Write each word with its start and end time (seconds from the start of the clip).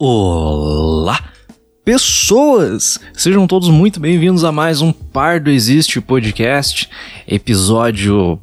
Olá, 0.00 1.32
pessoas! 1.84 3.00
Sejam 3.12 3.48
todos 3.48 3.68
muito 3.68 3.98
bem-vindos 3.98 4.44
a 4.44 4.52
mais 4.52 4.80
um 4.80 4.92
Pardo 4.92 5.50
Existe 5.50 6.00
Podcast, 6.00 6.88
episódio. 7.26 8.40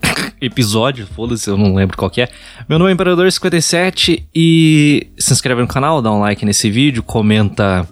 episódio, 0.40 1.08
foda-se, 1.08 1.50
eu 1.50 1.56
não 1.56 1.74
lembro 1.74 1.96
qual 1.96 2.08
que 2.08 2.22
é. 2.22 2.28
Meu 2.68 2.78
nome 2.78 2.92
é 2.92 2.94
Imperador57 2.94 4.28
e 4.32 5.08
se 5.18 5.32
inscreve 5.32 5.60
no 5.60 5.66
canal, 5.66 6.00
dá 6.00 6.12
um 6.12 6.20
like 6.20 6.46
nesse 6.46 6.70
vídeo, 6.70 7.02
comenta. 7.02 7.88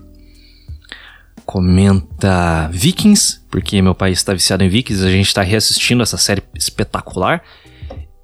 Comenta 1.45 2.69
Vikings, 2.73 3.41
porque 3.51 3.83
meu 3.83 3.93
pai 3.93 4.12
está 4.12 4.33
viciado 4.33 4.62
em 4.62 4.69
Vikings, 4.69 5.05
a 5.05 5.11
gente 5.11 5.27
está 5.27 5.43
reassistindo 5.43 6.01
essa 6.01 6.17
série 6.17 6.45
espetacular. 6.55 7.43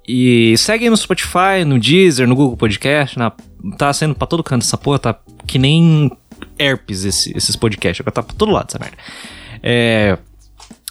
E 0.07 0.55
segue 0.57 0.89
no 0.89 0.95
Spotify, 0.95 1.65
no 1.65 1.77
Deezer, 1.77 2.25
no 2.25 2.37
Google 2.37 2.55
Podcast, 2.55 3.19
na 3.19 3.33
tá 3.77 3.91
sendo 3.93 4.15
pra 4.15 4.27
todo 4.27 4.43
canto 4.43 4.63
essa 4.63 4.77
porra, 4.77 4.99
tá 4.99 5.19
que 5.45 5.57
nem 5.57 6.11
herpes 6.59 7.03
esse, 7.05 7.35
esses 7.35 7.55
podcasts, 7.55 8.01
agora 8.01 8.13
tá 8.13 8.23
pra 8.23 8.35
todo 8.35 8.51
lado 8.51 8.67
essa 8.69 8.79
merda. 8.79 8.97
É, 9.63 10.17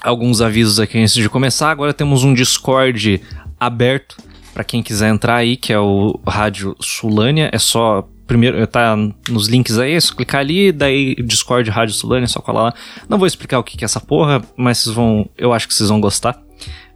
alguns 0.02 0.40
avisos 0.40 0.80
aqui 0.80 0.98
antes 0.98 1.14
de 1.14 1.28
começar, 1.28 1.70
agora 1.70 1.92
temos 1.92 2.24
um 2.24 2.34
Discord 2.34 3.20
aberto 3.58 4.16
para 4.52 4.64
quem 4.64 4.82
quiser 4.82 5.10
entrar 5.10 5.36
aí, 5.36 5.56
que 5.56 5.72
é 5.72 5.78
o 5.78 6.18
Rádio 6.26 6.74
Sulânia, 6.80 7.50
é 7.52 7.58
só 7.58 8.08
primeiro, 8.26 8.66
tá 8.66 8.96
nos 9.28 9.46
links 9.48 9.78
aí, 9.78 9.92
é 9.92 10.00
só 10.00 10.14
clicar 10.14 10.40
ali, 10.40 10.72
daí 10.72 11.14
Discord 11.16 11.70
Rádio 11.70 11.94
Sulânia, 11.94 12.24
é 12.24 12.28
só 12.28 12.40
colar 12.40 12.62
lá. 12.62 12.74
Não 13.08 13.18
vou 13.18 13.26
explicar 13.26 13.58
o 13.58 13.62
que 13.62 13.82
é 13.82 13.84
essa 13.84 14.00
porra, 14.00 14.42
mas 14.56 14.78
vocês 14.78 14.94
vão, 14.94 15.28
eu 15.36 15.52
acho 15.52 15.68
que 15.68 15.74
vocês 15.74 15.88
vão 15.88 16.00
gostar. 16.00 16.40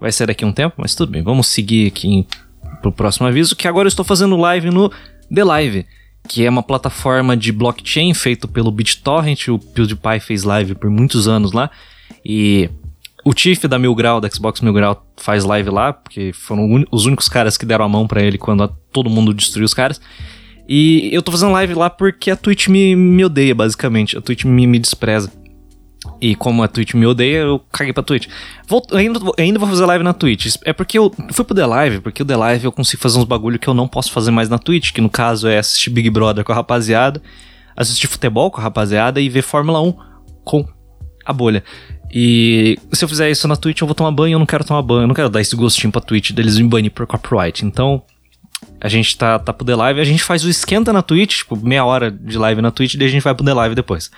Vai 0.00 0.10
ser 0.10 0.26
daqui 0.26 0.44
um 0.44 0.52
tempo, 0.52 0.76
mas 0.78 0.94
tudo 0.94 1.12
bem. 1.12 1.22
Vamos 1.22 1.46
seguir 1.46 1.86
aqui 1.86 2.26
pro 2.80 2.90
próximo 2.90 3.26
aviso, 3.26 3.54
que 3.54 3.68
agora 3.68 3.86
eu 3.86 3.90
estou 3.90 4.04
fazendo 4.04 4.36
live 4.36 4.70
no 4.70 4.90
The 5.32 5.44
Live, 5.44 5.86
que 6.28 6.44
é 6.44 6.50
uma 6.50 6.62
plataforma 6.62 7.36
de 7.36 7.52
blockchain 7.52 8.12
feito 8.14 8.46
pelo 8.48 8.70
BitTorrent. 8.70 9.48
O 9.48 9.58
PewDiePie 9.58 10.20
fez 10.20 10.44
live 10.44 10.74
por 10.74 10.90
muitos 10.90 11.28
anos 11.28 11.52
lá. 11.52 11.70
E 12.24 12.68
o 13.24 13.32
Tiff 13.34 13.66
da 13.68 13.78
Mil 13.78 13.94
Grau, 13.94 14.20
da 14.20 14.28
Xbox 14.28 14.60
Mil 14.60 14.72
Grau, 14.72 15.06
faz 15.16 15.44
live 15.44 15.70
lá, 15.70 15.92
porque 15.92 16.32
foram 16.32 16.84
os 16.90 17.06
únicos 17.06 17.28
caras 17.28 17.56
que 17.56 17.66
deram 17.66 17.84
a 17.84 17.88
mão 17.88 18.06
para 18.06 18.22
ele 18.22 18.38
quando 18.38 18.66
todo 18.92 19.10
mundo 19.10 19.34
destruiu 19.34 19.64
os 19.64 19.74
caras. 19.74 20.00
E 20.68 21.10
eu 21.12 21.20
tô 21.20 21.32
fazendo 21.32 21.52
live 21.52 21.74
lá 21.74 21.90
porque 21.90 22.30
a 22.30 22.36
Twitch 22.36 22.68
me, 22.68 22.94
me 22.94 23.24
odeia, 23.24 23.54
basicamente. 23.54 24.16
A 24.16 24.20
Twitch 24.20 24.44
me, 24.44 24.66
me 24.66 24.78
despreza. 24.78 25.32
E 26.20 26.34
como 26.34 26.62
a 26.62 26.68
Twitch 26.68 26.94
me 26.94 27.06
odeia, 27.06 27.38
eu 27.38 27.60
caguei 27.72 27.92
pra 27.94 28.02
Twitch. 28.02 28.28
Vou, 28.68 28.86
ainda, 28.92 29.18
ainda 29.38 29.58
vou 29.58 29.68
fazer 29.68 29.86
live 29.86 30.04
na 30.04 30.12
Twitch. 30.12 30.56
É 30.64 30.72
porque 30.72 30.98
eu 30.98 31.10
fui 31.32 31.44
pro 31.44 31.54
The 31.54 31.64
Live, 31.64 32.00
porque 32.00 32.22
o 32.22 32.26
The 32.26 32.36
Live 32.36 32.64
eu 32.66 32.72
consigo 32.72 33.02
fazer 33.02 33.18
uns 33.18 33.24
bagulho 33.24 33.58
que 33.58 33.66
eu 33.66 33.72
não 33.72 33.88
posso 33.88 34.12
fazer 34.12 34.30
mais 34.30 34.48
na 34.48 34.58
Twitch, 34.58 34.92
que 34.92 35.00
no 35.00 35.08
caso 35.08 35.48
é 35.48 35.58
assistir 35.58 35.88
Big 35.88 36.10
Brother 36.10 36.44
com 36.44 36.52
a 36.52 36.54
rapaziada, 36.54 37.22
assistir 37.74 38.06
futebol 38.06 38.50
com 38.50 38.60
a 38.60 38.64
rapaziada 38.64 39.18
e 39.18 39.30
ver 39.30 39.40
Fórmula 39.42 39.80
1 39.80 39.94
com 40.44 40.68
a 41.24 41.32
bolha. 41.32 41.64
E 42.12 42.76
se 42.92 43.04
eu 43.04 43.08
fizer 43.08 43.30
isso 43.30 43.48
na 43.48 43.56
Twitch, 43.56 43.80
eu 43.80 43.86
vou 43.86 43.94
tomar 43.94 44.10
banho, 44.10 44.34
eu 44.34 44.38
não 44.38 44.46
quero 44.46 44.64
tomar 44.64 44.82
banho, 44.82 45.02
eu 45.02 45.06
não 45.06 45.14
quero 45.14 45.30
dar 45.30 45.40
esse 45.40 45.56
gostinho 45.56 45.90
pra 45.90 46.02
Twitch 46.02 46.32
deles 46.32 46.58
me 46.58 46.68
banir 46.68 46.90
por 46.90 47.06
copyright. 47.06 47.64
Então, 47.64 48.02
a 48.80 48.88
gente 48.88 49.16
tá, 49.16 49.38
tá 49.38 49.52
pro 49.52 49.64
The 49.64 49.74
Live, 49.74 50.00
a 50.00 50.04
gente 50.04 50.22
faz 50.22 50.44
o 50.44 50.50
esquenta 50.50 50.92
na 50.92 51.02
Twitch, 51.02 51.38
tipo, 51.38 51.56
meia 51.56 51.84
hora 51.84 52.10
de 52.10 52.36
live 52.36 52.60
na 52.60 52.70
Twitch, 52.70 52.96
daí 52.96 53.08
a 53.08 53.10
gente 53.10 53.22
vai 53.22 53.34
pro 53.34 53.44
The 53.44 53.54
Live 53.54 53.74
depois. 53.74 54.10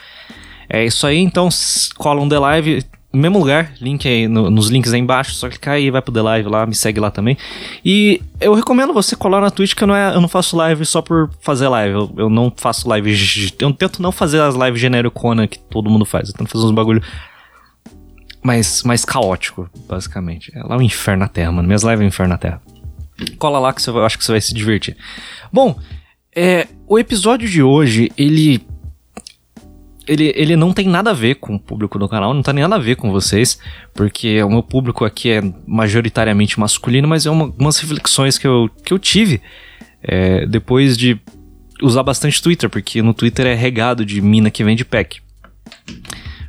É 0.73 0.83
isso 0.87 1.07
aí, 1.07 1.19
então 1.19 1.51
cola 1.97 2.23
um 2.23 2.27
The 2.27 2.39
Live, 2.39 2.83
mesmo 3.13 3.39
lugar, 3.39 3.75
link 3.79 4.09
aí 4.09 4.27
no, 4.27 4.51
nos 4.51 4.71
links 4.71 4.95
aí 4.95 5.01
embaixo, 5.01 5.35
só 5.35 5.47
clicar 5.51 5.75
aí, 5.75 5.91
vai 5.91 6.01
pro 6.01 6.11
The 6.11 6.23
Live 6.23 6.49
lá, 6.49 6.65
me 6.65 6.75
segue 6.75 6.99
lá 6.99 7.11
também. 7.11 7.37
E 7.85 8.23
eu 8.41 8.55
recomendo 8.55 8.95
você 8.95 9.15
colar 9.15 9.43
na 9.43 9.51
Twitch, 9.51 9.75
que 9.75 9.85
eu 9.85 9.87
não, 9.87 9.95
é, 9.95 10.15
eu 10.15 10.21
não 10.23 10.29
faço 10.29 10.57
live 10.57 10.87
só 10.87 11.03
por 11.03 11.31
fazer 11.43 11.69
live. 11.69 11.95
Eu, 11.95 12.15
eu 12.17 12.31
não 12.31 12.51
faço 12.57 12.89
live. 12.89 13.15
Eu 13.61 13.73
tento 13.75 14.01
não 14.01 14.11
fazer 14.11 14.41
as 14.41 14.55
lives 14.55 14.81
genericona 14.81 15.47
que 15.47 15.59
todo 15.59 15.91
mundo 15.91 16.07
faz. 16.07 16.31
Eu 16.31 16.35
tento 16.37 16.49
fazer 16.49 16.65
uns 16.65 16.71
bagulho 16.71 17.03
mais, 18.43 18.83
mais 18.83 19.05
caótico, 19.05 19.69
basicamente. 19.87 20.51
É 20.57 20.63
lá 20.63 20.79
o 20.79 20.83
inferno 20.83 21.21
na 21.21 21.29
Terra, 21.29 21.53
mano. 21.53 21.69
Minhas 21.69 21.83
lives 21.83 22.01
é 22.01 22.05
o 22.05 22.09
inferno 22.09 22.33
na 22.33 22.39
Terra. 22.39 22.63
Cola 23.39 23.59
lá 23.59 23.75
que 23.75 23.83
você, 23.83 23.91
eu 23.91 24.07
acho 24.07 24.17
que 24.17 24.25
você 24.25 24.33
vai 24.33 24.41
se 24.41 24.55
divertir. 24.55 24.97
Bom, 25.53 25.79
é, 26.35 26.67
o 26.89 26.99
episódio 26.99 27.47
de 27.47 27.63
hoje, 27.63 28.11
ele 28.17 28.72
ele, 30.13 30.33
ele 30.37 30.57
não 30.57 30.73
tem 30.73 30.87
nada 30.87 31.11
a 31.11 31.15
ver 31.15 31.37
com 31.37 31.55
o 31.55 31.61
público 31.61 31.99
do 31.99 32.09
canal, 32.09 32.35
não 32.35 32.43
tem 32.43 32.55
nada 32.55 32.77
a 32.77 32.79
ver 32.79 32.97
com 32.97 33.11
vocês, 33.11 33.59
porque 33.95 34.43
o 34.43 34.51
meu 34.51 34.63
público 34.63 35.05
aqui 35.05 35.31
é 35.31 35.43
majoritariamente 35.67 36.61
masculino, 36.61 37.09
mas 37.09 37.27
é 37.27 37.31
uma, 37.31 37.53
umas 37.59 37.79
reflexões 37.79 38.39
que 38.39 38.47
eu, 38.47 38.71
que 38.85 38.93
eu 38.93 38.99
tive 38.99 39.41
é, 40.03 40.47
depois 40.47 40.97
de 40.97 41.19
usar 41.83 42.03
bastante 42.03 42.43
Twitter, 42.43 42.69
porque 42.69 43.03
no 43.03 43.15
Twitter 43.15 43.47
é 43.47 43.55
regado 43.55 44.05
de 44.05 44.21
mina 44.21 44.51
que 44.51 44.63
vende 44.63 44.85
pack. 44.85 45.21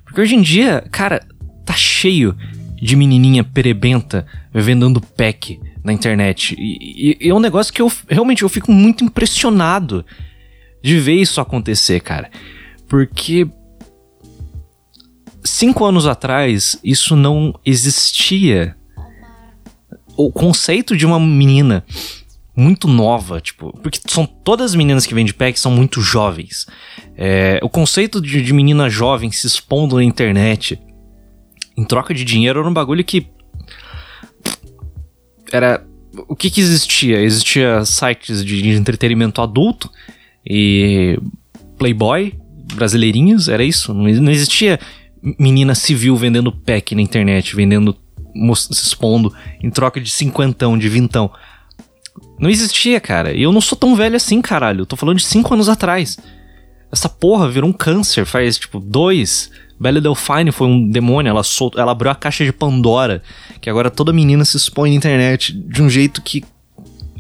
Porque 0.04 0.22
hoje 0.22 0.36
em 0.36 0.42
dia, 0.42 0.84
cara, 0.92 1.26
tá 1.66 1.74
cheio 1.74 2.36
de 2.76 2.96
menininha 2.96 3.44
perebenta 3.44 4.26
vendendo 4.54 5.02
pack 5.02 5.60
na 5.84 5.94
internet. 5.94 6.56
E, 6.58 7.18
e 7.20 7.30
é 7.30 7.34
um 7.34 7.40
negócio 7.40 7.74
que 7.74 7.82
eu 7.82 7.92
realmente 8.10 8.44
eu 8.44 8.50
fico 8.50 8.72
muito 8.72 9.04
impressionado 9.04 10.06
de 10.84 11.00
ver 11.00 11.16
isso 11.16 11.40
acontecer, 11.40 12.02
cara. 12.02 12.30
Porque 12.94 13.48
cinco 15.44 15.84
anos 15.84 16.06
atrás 16.06 16.80
isso 16.84 17.16
não 17.16 17.60
existia. 17.66 18.78
O 20.16 20.32
conceito 20.32 20.96
de 20.96 21.04
uma 21.04 21.20
menina 21.20 21.84
muito 22.56 22.88
nova, 22.88 23.42
tipo, 23.42 23.76
porque 23.82 24.00
são 24.08 24.28
todas 24.28 24.74
as 24.74 24.76
meninas 24.76 25.08
que 25.08 25.16
vendem 25.16 25.34
pack 25.34 25.60
são 25.60 25.72
muito 25.72 26.02
jovens. 26.02 26.68
É, 27.18 27.60
o 27.64 27.68
conceito 27.68 28.22
de, 28.22 28.44
de, 28.44 28.54
menina 28.54 28.88
jovem 28.92 29.32
se 29.32 29.48
expondo 29.48 29.96
na 29.96 30.04
internet 30.04 30.80
em 31.76 31.84
troca 31.86 32.14
de 32.14 32.24
dinheiro 32.24 32.60
era 32.60 32.70
um 32.70 32.74
bagulho 32.74 33.04
que 33.04 33.26
era 35.52 35.84
o 36.28 36.36
que 36.36 36.52
que 36.52 36.62
existia? 36.62 37.20
Existia 37.20 37.84
sites 37.86 38.46
de 38.46 38.70
entretenimento 38.70 39.42
adulto 39.42 39.90
e 40.46 41.18
Playboy 41.76 42.43
brasileirinhos, 42.74 43.48
era 43.48 43.64
isso. 43.64 43.94
Não 43.94 44.32
existia 44.32 44.80
menina 45.40 45.74
civil 45.74 46.16
vendendo 46.16 46.52
pack 46.52 46.94
na 46.94 47.02
internet, 47.02 47.56
vendendo, 47.56 47.96
se 48.56 48.88
expondo 48.88 49.34
em 49.62 49.70
troca 49.70 50.02
de 50.02 50.10
cinquentão, 50.10 50.78
de 50.78 50.90
vintão. 50.90 51.32
Não 52.40 52.50
existia, 52.50 53.00
cara. 53.00 53.34
E 53.34 53.42
eu 53.42 53.52
não 53.52 53.62
sou 53.62 53.78
tão 53.78 53.96
velho 53.96 54.16
assim, 54.16 54.42
caralho. 54.42 54.82
Eu 54.82 54.86
tô 54.86 54.96
falando 54.96 55.18
de 55.18 55.26
cinco 55.26 55.54
anos 55.54 55.70
atrás. 55.70 56.18
Essa 56.92 57.10
porra 57.10 57.50
virou 57.50 57.70
um 57.70 57.74
câncer 57.74 58.26
faz, 58.26 58.58
tipo, 58.58 58.80
dois. 58.80 59.50
Belle 59.80 60.00
Delphine 60.00 60.52
foi 60.52 60.68
um 60.68 60.90
demônio, 60.90 61.30
ela, 61.30 61.44
sol... 61.44 61.72
ela 61.76 61.92
abriu 61.92 62.12
a 62.12 62.16
caixa 62.16 62.46
de 62.46 62.54
Pandora, 62.54 63.22
que 63.60 63.70
agora 63.70 63.90
toda 63.90 64.14
menina 64.14 64.46
se 64.46 64.56
expõe 64.56 64.92
na 64.92 64.96
internet 64.96 65.52
de 65.52 65.82
um 65.82 65.90
jeito 65.90 66.22
que 66.22 66.44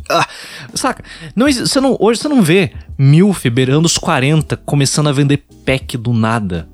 ah, 0.09 0.27
saca? 0.73 1.03
Não, 1.35 1.51
você 1.51 1.79
não, 1.79 1.95
hoje 1.99 2.19
você 2.19 2.27
não 2.27 2.41
vê 2.41 2.73
Milf 2.97 3.45
beirando 3.45 3.85
os 3.85 3.97
40 3.97 4.57
começando 4.57 5.07
a 5.07 5.11
vender 5.11 5.43
pack 5.65 5.97
do 5.97 6.13
nada. 6.13 6.67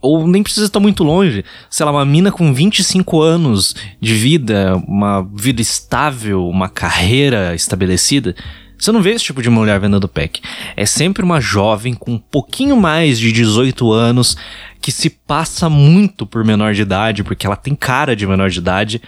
Ou 0.00 0.28
nem 0.28 0.42
precisa 0.42 0.66
estar 0.66 0.78
muito 0.78 1.02
longe. 1.02 1.44
Sei 1.68 1.84
lá, 1.84 1.90
uma 1.90 2.04
mina 2.04 2.30
com 2.30 2.54
25 2.54 3.20
anos 3.20 3.74
de 4.00 4.14
vida, 4.14 4.76
uma 4.86 5.22
vida 5.34 5.60
estável, 5.60 6.46
uma 6.48 6.68
carreira 6.68 7.54
estabelecida. 7.54 8.34
Você 8.78 8.92
não 8.92 9.02
vê 9.02 9.10
esse 9.10 9.24
tipo 9.24 9.42
de 9.42 9.50
mulher 9.50 9.80
vendendo 9.80 10.06
pack. 10.06 10.40
É 10.76 10.86
sempre 10.86 11.24
uma 11.24 11.40
jovem 11.40 11.94
com 11.94 12.12
um 12.12 12.18
pouquinho 12.18 12.76
mais 12.76 13.18
de 13.18 13.32
18 13.32 13.92
anos 13.92 14.36
que 14.80 14.92
se 14.92 15.10
passa 15.10 15.68
muito 15.68 16.24
por 16.24 16.44
menor 16.44 16.72
de 16.74 16.82
idade, 16.82 17.24
porque 17.24 17.44
ela 17.44 17.56
tem 17.56 17.74
cara 17.74 18.14
de 18.14 18.24
menor 18.24 18.50
de 18.50 18.58
idade. 18.60 19.02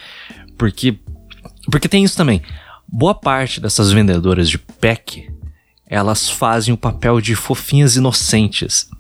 Porque. 0.59 0.99
Porque 1.71 1.89
tem 1.89 2.03
isso 2.03 2.17
também. 2.17 2.43
Boa 2.93 3.15
parte 3.15 3.61
dessas 3.61 3.93
vendedoras 3.93 4.51
de 4.51 4.59
pack, 4.59 5.31
elas 5.87 6.29
fazem 6.29 6.75
o 6.75 6.77
papel 6.77 7.21
de 7.21 7.37
fofinhas 7.37 7.95
inocentes. 7.95 8.91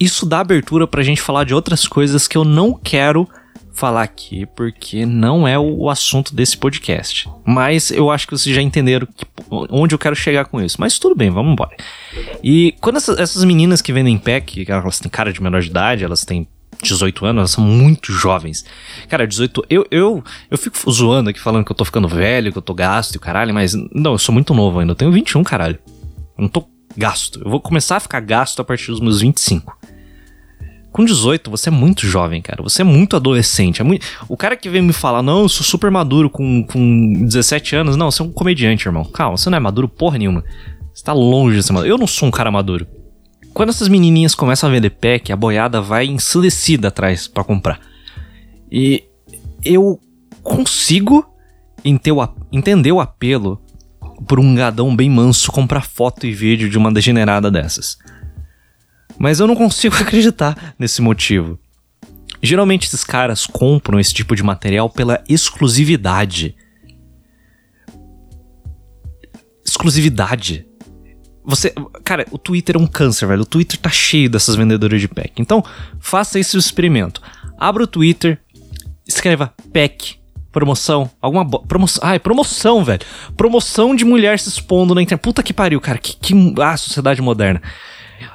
Isso 0.00 0.24
dá 0.24 0.40
abertura 0.40 0.86
pra 0.86 1.02
gente 1.02 1.20
falar 1.20 1.44
de 1.44 1.54
outras 1.54 1.86
coisas 1.86 2.26
que 2.26 2.38
eu 2.38 2.44
não 2.44 2.72
quero 2.72 3.28
falar 3.72 4.02
aqui, 4.02 4.46
porque 4.46 5.04
não 5.04 5.46
é 5.46 5.58
o 5.58 5.90
assunto 5.90 6.34
desse 6.34 6.56
podcast. 6.56 7.28
Mas 7.44 7.90
eu 7.90 8.10
acho 8.10 8.26
que 8.26 8.36
vocês 8.36 8.54
já 8.54 8.62
entenderam 8.62 9.06
que, 9.06 9.26
onde 9.50 9.94
eu 9.94 9.98
quero 9.98 10.16
chegar 10.16 10.46
com 10.46 10.60
isso. 10.60 10.80
Mas 10.80 10.98
tudo 10.98 11.14
bem, 11.14 11.30
vamos 11.30 11.52
embora. 11.52 11.76
E 12.42 12.74
quando 12.80 12.96
essas, 12.96 13.18
essas 13.18 13.44
meninas 13.44 13.82
que 13.82 13.92
vendem 13.92 14.18
pack, 14.18 14.64
elas 14.68 14.98
têm 14.98 15.10
cara 15.10 15.32
de 15.32 15.42
menor 15.42 15.60
de 15.60 15.68
idade, 15.68 16.04
elas 16.04 16.24
têm 16.24 16.48
18 16.80 17.26
anos, 17.26 17.38
elas 17.40 17.50
são 17.50 17.64
muito 17.64 18.12
jovens. 18.12 18.64
Cara, 19.08 19.26
18. 19.26 19.64
Eu, 19.68 19.86
eu, 19.90 20.24
eu 20.50 20.58
fico 20.58 20.78
zoando 20.90 21.30
aqui 21.30 21.40
falando 21.40 21.64
que 21.64 21.72
eu 21.72 21.76
tô 21.76 21.84
ficando 21.84 22.08
velho, 22.08 22.52
que 22.52 22.58
eu 22.58 22.62
tô 22.62 22.74
gasto 22.74 23.14
e 23.14 23.18
caralho, 23.18 23.54
mas 23.54 23.74
não, 23.92 24.12
eu 24.12 24.18
sou 24.18 24.32
muito 24.32 24.54
novo 24.54 24.78
ainda. 24.78 24.92
Eu 24.92 24.96
tenho 24.96 25.12
21, 25.12 25.42
caralho. 25.44 25.78
Eu 26.36 26.42
não 26.42 26.48
tô 26.48 26.66
gasto. 26.96 27.40
Eu 27.44 27.50
vou 27.50 27.60
começar 27.60 27.96
a 27.96 28.00
ficar 28.00 28.20
gasto 28.20 28.60
a 28.60 28.64
partir 28.64 28.90
dos 28.90 29.00
meus 29.00 29.20
25. 29.20 29.76
Com 30.90 31.04
18, 31.06 31.50
você 31.50 31.70
é 31.70 31.72
muito 31.72 32.06
jovem, 32.06 32.42
cara. 32.42 32.62
Você 32.62 32.82
é 32.82 32.84
muito 32.84 33.16
adolescente. 33.16 33.80
É 33.80 33.84
muito... 33.84 34.06
O 34.28 34.36
cara 34.36 34.54
que 34.56 34.68
vem 34.68 34.82
me 34.82 34.92
falar, 34.92 35.22
não, 35.22 35.40
eu 35.42 35.48
sou 35.48 35.64
super 35.64 35.90
maduro 35.90 36.28
com, 36.28 36.64
com 36.64 37.24
17 37.24 37.76
anos. 37.76 37.96
Não, 37.96 38.10
você 38.10 38.20
é 38.20 38.24
um 38.26 38.30
comediante, 38.30 38.86
irmão. 38.86 39.04
Calma, 39.04 39.38
você 39.38 39.48
não 39.48 39.56
é 39.56 39.60
maduro 39.60 39.88
porra 39.88 40.18
nenhuma. 40.18 40.44
Você 40.92 41.02
tá 41.02 41.14
longe 41.14 41.56
de 41.56 41.62
ser 41.62 41.72
maduro. 41.72 41.90
Eu 41.90 41.96
não 41.96 42.06
sou 42.06 42.28
um 42.28 42.30
cara 42.30 42.50
maduro. 42.50 42.86
Quando 43.54 43.68
essas 43.68 43.88
menininhas 43.88 44.34
começam 44.34 44.68
a 44.68 44.72
vender 44.72 44.90
pack, 44.90 45.30
a 45.30 45.36
boiada 45.36 45.80
vai 45.80 46.06
ensandecida 46.06 46.88
atrás 46.88 47.28
para 47.28 47.44
comprar. 47.44 47.80
E 48.70 49.04
eu 49.62 50.00
consigo 50.42 51.26
entender 51.84 52.92
o 52.92 53.00
apelo 53.00 53.62
por 54.26 54.40
um 54.40 54.54
gadão 54.54 54.94
bem 54.94 55.10
manso 55.10 55.52
comprar 55.52 55.84
foto 55.84 56.26
e 56.26 56.32
vídeo 56.32 56.70
de 56.70 56.78
uma 56.78 56.92
degenerada 56.92 57.50
dessas. 57.50 57.98
Mas 59.18 59.40
eu 59.40 59.46
não 59.46 59.54
consigo 59.54 59.94
acreditar 60.00 60.74
nesse 60.78 61.02
motivo. 61.02 61.58
Geralmente 62.42 62.86
esses 62.86 63.04
caras 63.04 63.46
compram 63.46 64.00
esse 64.00 64.14
tipo 64.14 64.34
de 64.34 64.42
material 64.42 64.88
pela 64.88 65.22
exclusividade. 65.28 66.56
Exclusividade. 69.64 70.66
Você. 71.44 71.72
Cara, 72.04 72.26
o 72.30 72.38
Twitter 72.38 72.76
é 72.76 72.78
um 72.78 72.86
câncer, 72.86 73.26
velho. 73.26 73.42
O 73.42 73.46
Twitter 73.46 73.78
tá 73.78 73.90
cheio 73.90 74.30
dessas 74.30 74.54
vendedoras 74.54 75.00
de 75.00 75.08
pack. 75.08 75.32
Então, 75.38 75.64
faça 75.98 76.38
esse 76.38 76.56
experimento. 76.56 77.20
Abra 77.58 77.82
o 77.82 77.86
Twitter, 77.86 78.38
escreva 79.06 79.52
pack, 79.72 80.16
promoção, 80.52 81.10
alguma 81.20 81.44
promoção. 81.44 82.02
Ai, 82.04 82.18
promoção, 82.18 82.84
velho. 82.84 83.00
Promoção 83.36 83.94
de 83.94 84.04
mulher 84.04 84.38
se 84.38 84.48
expondo 84.48 84.94
na 84.94 85.02
internet. 85.02 85.22
Puta 85.22 85.42
que 85.42 85.52
pariu, 85.52 85.80
cara. 85.80 85.98
Que, 85.98 86.16
que 86.16 86.34
ah, 86.60 86.76
sociedade 86.76 87.20
moderna. 87.20 87.60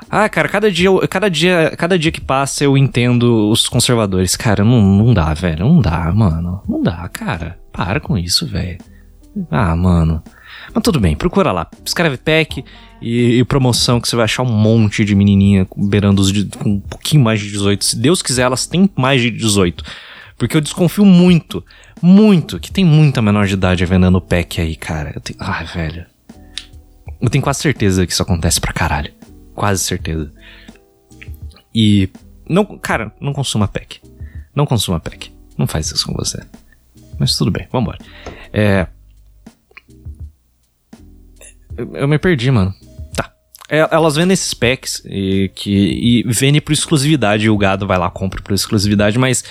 Ah, 0.10 0.27
cara, 0.27 0.50
cada 0.50 0.71
dia, 0.71 0.89
cada 1.10 1.30
dia, 1.30 1.74
cada 1.77 1.98
dia 1.98 2.12
que 2.12 2.21
passa 2.21 2.63
eu 2.63 2.77
entendo 2.77 3.50
os 3.50 3.68
conservadores. 3.68 4.36
Cara, 4.36 4.63
não, 4.63 4.81
não 4.81 5.13
dá, 5.13 5.33
velho. 5.33 5.65
Não 5.65 5.80
dá, 5.80 6.12
mano. 6.13 6.62
Não 6.68 6.81
dá, 6.81 7.07
cara. 7.10 7.57
Para 7.71 8.00
com 8.00 8.18
isso, 8.18 8.45
velho. 8.45 8.80
Ah, 9.51 9.75
mano. 9.75 10.21
Mas 10.74 10.84
tudo 10.84 11.00
bem, 11.00 11.16
procura 11.16 11.52
lá. 11.52 11.69
Escreve 11.86 12.18
pack 12.18 12.64
e, 13.02 13.40
e, 13.40 13.44
promoção 13.44 14.02
que 14.02 14.08
você 14.08 14.16
vai 14.16 14.25
achar 14.25 14.44
um 14.44 14.52
monte 14.52 15.06
de 15.06 15.16
menininha 15.16 15.68
beirando 15.75 16.22
os 16.22 16.31
com 16.58 16.72
um 16.72 16.80
pouquinho 16.80 17.24
mais 17.24 17.40
de 17.40 17.50
18. 17.50 17.86
Se 17.86 17.96
Deus 17.96 18.22
quiser, 18.22 18.44
elas 18.44 18.66
têm 18.66 18.90
mais 18.96 19.22
de 19.22 19.31
18. 19.31 19.84
Porque 20.38 20.56
eu 20.56 20.62
desconfio 20.62 21.04
muito, 21.04 21.64
muito, 22.02 22.60
que 22.60 22.72
tem 22.72 22.86
muita 22.86 23.22
menor 23.22 23.48
de 23.48 23.54
idade 23.54 23.86
vendendo 23.86 24.22
pack 24.22 24.62
aí, 24.62 24.75
cara. 24.75 25.12
Eu 25.16 25.22
tenho, 25.22 25.40
ai, 25.42 25.66
velho. 25.66 26.06
Eu 27.20 27.30
tenho 27.30 27.44
quase 27.44 27.60
certeza 27.60 28.06
que 28.06 28.13
isso 28.13 28.22
acontece 28.22 28.62
pra 28.62 28.72
caralho. 28.72 29.12
Quase 29.56 29.84
certeza. 29.84 30.31
E. 31.74 32.10
Não, 32.48 32.63
cara, 32.78 33.12
não 33.20 33.34
consuma 33.34 33.68
pack. 33.68 34.00
Não 34.56 34.66
consuma 34.66 35.00
pack. 35.00 35.31
Não 35.58 35.66
faz 35.66 35.92
isso 35.92 36.06
com 36.06 36.13
você. 36.13 36.42
Mas 37.20 37.36
tudo 37.36 37.50
bem, 37.50 37.68
vambora. 37.72 37.98
É. 38.54 38.88
Eu 41.77 42.07
me 42.07 42.18
perdi, 42.18 42.50
mano. 42.50 42.74
Tá. 43.15 43.31
É, 43.69 43.88
elas 43.91 44.15
vendem 44.15 44.33
esses 44.33 44.53
packs 44.53 45.03
e, 45.06 45.51
que, 45.53 45.71
e 45.71 46.24
vendem 46.24 46.62
por 46.62 46.71
exclusividade. 46.71 47.50
O 47.50 47.57
gado 47.57 47.85
vai 47.85 47.97
lá, 47.97 48.09
compra 48.09 48.41
por 48.41 48.53
exclusividade, 48.53 49.18
mas 49.19 49.44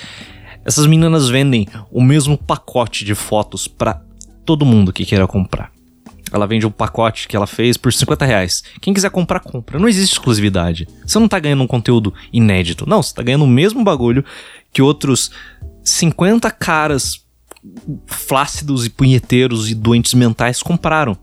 essas 0.65 0.85
meninas 0.85 1.29
vendem 1.29 1.67
o 1.91 2.03
mesmo 2.03 2.37
pacote 2.37 3.05
de 3.05 3.15
fotos 3.15 3.67
para 3.67 4.01
todo 4.45 4.65
mundo 4.65 4.91
que 4.91 5.05
queira 5.05 5.27
comprar. 5.27 5.71
Ela 6.31 6.45
vende 6.45 6.65
um 6.65 6.71
pacote 6.71 7.27
que 7.27 7.35
ela 7.35 7.47
fez 7.47 7.77
por 7.77 7.93
50 7.93 8.25
reais. 8.25 8.63
Quem 8.81 8.93
quiser 8.93 9.09
comprar, 9.09 9.39
compra. 9.39 9.79
Não 9.79 9.87
existe 9.87 10.13
exclusividade. 10.13 10.87
Você 11.05 11.17
não 11.19 11.27
tá 11.27 11.39
ganhando 11.39 11.63
um 11.63 11.67
conteúdo 11.67 12.13
inédito. 12.33 12.87
Não, 12.87 13.01
você 13.01 13.13
tá 13.13 13.23
ganhando 13.23 13.45
o 13.45 13.47
mesmo 13.47 13.83
bagulho 13.83 14.25
que 14.73 14.81
outros 14.81 15.31
50 15.83 16.51
caras 16.51 17.25
flácidos 18.05 18.85
e 18.85 18.89
punheteiros 18.89 19.71
e 19.71 19.75
doentes 19.75 20.13
mentais 20.13 20.61
compraram. 20.61 21.17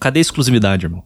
Cadê 0.00 0.18
a 0.18 0.22
exclusividade, 0.22 0.86
irmão? 0.86 1.04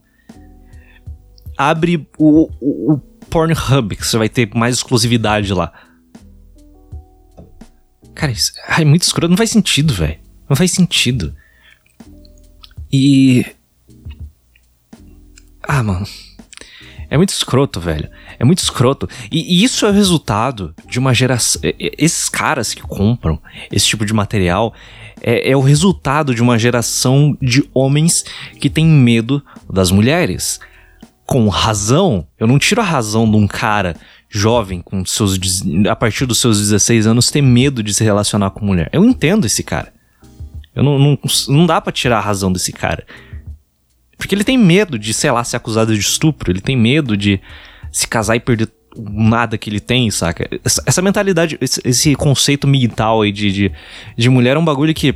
Abre 1.56 2.08
o, 2.16 2.48
o, 2.60 2.92
o 2.94 2.98
Pornhub, 3.28 3.96
que 3.96 4.06
você 4.06 4.16
vai 4.16 4.28
ter 4.28 4.48
mais 4.54 4.76
exclusividade 4.76 5.52
lá. 5.52 5.72
Cara, 8.14 8.30
isso 8.30 8.52
é 8.68 8.84
muito 8.84 9.02
escroto. 9.02 9.30
Não 9.30 9.36
faz 9.36 9.50
sentido, 9.50 9.92
velho. 9.92 10.18
Não 10.48 10.56
faz 10.56 10.70
sentido. 10.70 11.34
E. 12.92 13.44
Ah, 15.62 15.82
mano. 15.82 16.06
É 17.10 17.16
muito 17.16 17.30
escroto, 17.30 17.80
velho. 17.80 18.08
É 18.38 18.44
muito 18.44 18.58
escroto. 18.58 19.08
E, 19.30 19.60
e, 19.60 19.64
isso 19.64 19.84
é 19.86 19.90
o 19.90 19.92
resultado 19.92 20.74
de 20.86 20.98
uma 20.98 21.12
geração. 21.12 21.60
Esses 21.78 22.28
caras 22.28 22.72
que 22.72 22.82
compram 22.82 23.40
esse 23.70 23.86
tipo 23.86 24.04
de 24.04 24.12
material 24.12 24.74
é, 25.20 25.50
é 25.50 25.56
o 25.56 25.60
resultado 25.60 26.34
de 26.34 26.42
uma 26.42 26.58
geração 26.58 27.36
de 27.40 27.68
homens 27.72 28.24
que 28.60 28.70
tem 28.70 28.86
medo 28.86 29.42
das 29.70 29.90
mulheres. 29.90 30.60
Com 31.26 31.48
razão, 31.48 32.26
eu 32.38 32.46
não 32.46 32.58
tiro 32.58 32.80
a 32.80 32.84
razão 32.84 33.30
de 33.30 33.36
um 33.36 33.46
cara 33.46 33.96
jovem, 34.28 34.82
com 34.82 35.04
seus 35.06 35.38
a 35.88 35.96
partir 35.96 36.26
dos 36.26 36.40
seus 36.40 36.58
16 36.58 37.06
anos, 37.06 37.30
ter 37.30 37.40
medo 37.40 37.82
de 37.82 37.94
se 37.94 38.02
relacionar 38.02 38.50
com 38.50 38.66
mulher. 38.66 38.90
Eu 38.92 39.04
entendo 39.04 39.46
esse 39.46 39.62
cara. 39.62 39.92
Eu 40.74 40.82
não, 40.82 40.98
não, 40.98 41.18
não 41.48 41.66
dá 41.66 41.80
para 41.80 41.92
tirar 41.92 42.18
a 42.18 42.22
razão 42.22 42.52
desse 42.52 42.72
cara. 42.72 43.06
Porque 44.18 44.34
ele 44.34 44.44
tem 44.44 44.58
medo 44.58 44.98
de, 44.98 45.14
sei 45.14 45.30
lá, 45.30 45.44
ser 45.44 45.56
acusado 45.56 45.94
de 45.94 46.00
estupro, 46.00 46.50
ele 46.50 46.60
tem 46.60 46.76
medo 46.76 47.16
de 47.16 47.40
se 47.92 48.08
casar 48.08 48.36
e 48.36 48.40
perder 48.40 48.68
nada 48.96 49.58
que 49.58 49.68
ele 49.68 49.80
tem, 49.80 50.10
saca? 50.10 50.48
Essa, 50.64 50.82
essa 50.86 51.02
mentalidade, 51.02 51.58
esse, 51.60 51.80
esse, 51.84 52.14
conceito 52.14 52.66
mental 52.66 53.22
aí 53.22 53.32
de, 53.32 53.50
de, 53.52 53.72
de, 54.16 54.28
mulher 54.28 54.56
é 54.56 54.58
um 54.58 54.64
bagulho 54.64 54.94
que. 54.94 55.14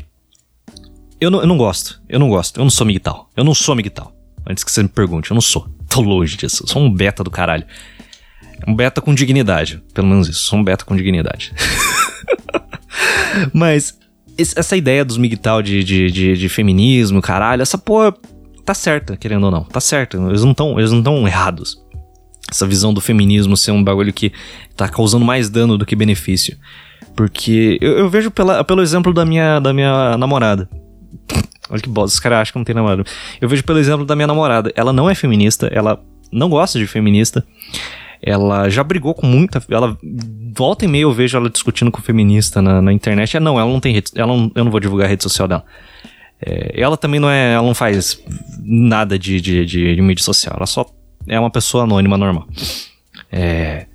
Eu 1.21 1.31
não, 1.31 1.41
eu 1.41 1.47
não 1.47 1.57
gosto. 1.57 2.01
Eu 2.09 2.19
não 2.19 2.29
gosto. 2.29 2.59
Eu 2.59 2.65
não 2.65 2.71
sou 2.71 2.87
migtal. 2.87 3.29
Eu 3.37 3.45
não 3.45 3.55
sou 3.55 3.75
migtal. 3.75 4.13
Antes 4.47 4.65
que 4.65 4.71
você 4.71 4.83
me 4.83 4.89
pergunte, 4.89 5.31
eu 5.31 5.35
não 5.35 5.41
sou. 5.41 5.69
Tô 5.89 6.01
longe 6.01 6.37
disso. 6.37 6.65
Eu 6.65 6.69
sou 6.69 6.83
um 6.83 6.93
beta 6.93 7.25
do 7.25 7.31
caralho. 7.31 7.65
Um 8.67 8.75
beta 8.75 9.01
com 9.01 9.15
dignidade. 9.15 9.83
Pelo 9.95 10.09
menos 10.09 10.29
isso. 10.29 10.43
Sou 10.45 10.59
um 10.59 10.65
beta 10.65 10.85
com 10.85 10.97
dignidade. 10.97 11.53
Mas 13.53 13.99
essa 14.37 14.77
ideia 14.77 15.05
dos 15.05 15.19
migtal 15.19 15.63
de, 15.63 15.83
de, 15.83 16.11
de, 16.11 16.37
de, 16.37 16.49
feminismo, 16.49 17.21
caralho, 17.21 17.63
essa 17.63 17.77
porra 17.77 18.15
tá 18.65 18.73
certa, 18.73 19.17
querendo 19.17 19.45
ou 19.45 19.51
não. 19.51 19.65
Tá 19.65 19.81
certa. 19.81 20.17
Eles 20.17 20.45
não 20.45 20.53
estão 20.53 21.27
errados 21.27 21.77
essa 22.51 22.67
visão 22.67 22.93
do 22.93 23.01
feminismo 23.01 23.57
ser 23.57 23.73
um 23.73 23.83
bagulho 23.83 24.13
que 24.13 24.33
tá 24.77 24.89
causando 24.89 25.25
mais 25.25 25.51
dano 25.51 25.77
do 25.77 25.85
que 25.85 25.95
benefício. 25.95 26.57
Porque 27.15 27.79
eu, 27.81 27.99
eu 27.99 28.09
vejo 28.09 28.31
pela, 28.31 28.63
pelo 28.65 28.81
exemplo 28.81 29.13
da 29.13 29.25
minha, 29.25 29.61
da 29.61 29.73
minha 29.73 30.17
namorada. 30.17 30.69
Olha 31.71 31.83
que 31.83 31.89
bosta, 31.89 32.15
os 32.15 32.21
caras 32.21 32.39
acham 32.41 32.53
que 32.53 32.59
não 32.59 32.65
tem 32.65 32.75
namorado. 32.75 33.05
Eu 33.41 33.49
vejo 33.49 33.63
pelo 33.65 33.79
exemplo 33.79 34.07
da 34.07 34.17
minha 34.17 34.27
namorada. 34.27 34.73
Ela 34.75 34.93
não 34.93 35.11
é 35.11 35.15
feminista, 35.15 35.67
ela 35.67 36.01
não 36.33 36.49
gosta 36.49 36.79
de 36.79 36.87
feminista. 36.87 37.45
Ela 38.23 38.69
já 38.69 38.83
brigou 38.83 39.15
com 39.15 39.27
muita. 39.27 39.63
Ela 39.69 39.97
volta 40.57 40.85
e 40.85 40.89
meia 40.89 41.03
eu 41.03 41.13
vejo 41.13 41.37
ela 41.37 41.49
discutindo 41.49 41.91
com 41.91 42.01
feminista 42.01 42.61
na, 42.61 42.83
na 42.83 42.93
internet. 42.93 43.37
É, 43.37 43.41
não, 43.41 43.61
ela 43.61 43.71
não 43.71 43.81
tem 43.81 43.93
rede. 43.93 44.11
Ela 44.15 44.27
não, 44.27 44.51
eu 44.55 44.65
não 44.65 44.71
vou 44.71 44.81
divulgar 44.81 45.07
a 45.07 45.11
rede 45.11 45.23
social 45.23 45.47
dela. 45.47 45.65
É, 46.41 46.81
ela 46.81 46.97
também 46.97 47.21
não 47.21 47.31
é. 47.31 47.55
Ela 47.55 47.67
não 47.67 47.75
faz 47.75 48.21
nada 48.61 49.19
de, 49.19 49.41
de, 49.41 49.65
de, 49.65 49.95
de 49.95 50.03
mídia 50.03 50.25
social. 50.25 50.55
Ela 50.57 50.67
só 50.67 50.85
é 51.29 51.39
uma 51.39 51.51
pessoa 51.51 51.85
anônima 51.85 52.17
normal. 52.17 52.47
É. 53.31 53.87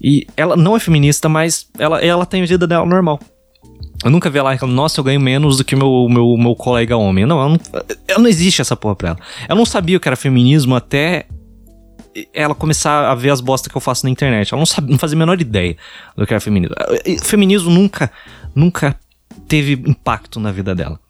E 0.00 0.26
ela 0.36 0.56
não 0.56 0.76
é 0.76 0.80
feminista, 0.80 1.28
mas 1.28 1.68
ela, 1.78 2.00
ela 2.00 2.26
tem 2.26 2.42
a 2.42 2.46
vida 2.46 2.66
dela 2.66 2.84
normal. 2.84 3.18
Eu 4.04 4.10
nunca 4.10 4.28
vi 4.28 4.38
ela 4.38 4.56
falando, 4.58 4.74
nossa, 4.74 5.00
eu 5.00 5.04
ganho 5.04 5.20
menos 5.20 5.56
do 5.56 5.64
que 5.64 5.74
meu, 5.74 6.06
meu, 6.10 6.36
meu 6.36 6.54
colega 6.54 6.96
homem. 6.96 7.24
Não 7.24 7.40
ela, 7.40 7.48
não, 7.48 7.58
ela 8.06 8.18
não 8.18 8.28
existe 8.28 8.60
essa 8.60 8.76
porra 8.76 8.96
pra 8.96 9.08
ela. 9.10 9.18
Ela 9.48 9.58
não 9.58 9.64
sabia 9.64 9.96
o 9.96 10.00
que 10.00 10.08
era 10.08 10.16
feminismo 10.16 10.74
até 10.74 11.26
ela 12.32 12.54
começar 12.54 13.10
a 13.10 13.14
ver 13.14 13.30
as 13.30 13.40
bostas 13.40 13.70
que 13.70 13.76
eu 13.76 13.80
faço 13.80 14.04
na 14.04 14.10
internet. 14.10 14.52
Ela 14.52 14.60
não, 14.60 14.66
sabe, 14.66 14.90
não 14.90 14.98
fazia 14.98 15.16
a 15.16 15.18
menor 15.18 15.40
ideia 15.40 15.76
do 16.16 16.26
que 16.26 16.34
era 16.34 16.40
feminismo. 16.40 16.76
Feminismo 17.22 17.70
nunca, 17.70 18.10
nunca 18.54 18.98
teve 19.48 19.72
impacto 19.72 20.38
na 20.38 20.52
vida 20.52 20.74
dela. 20.74 21.00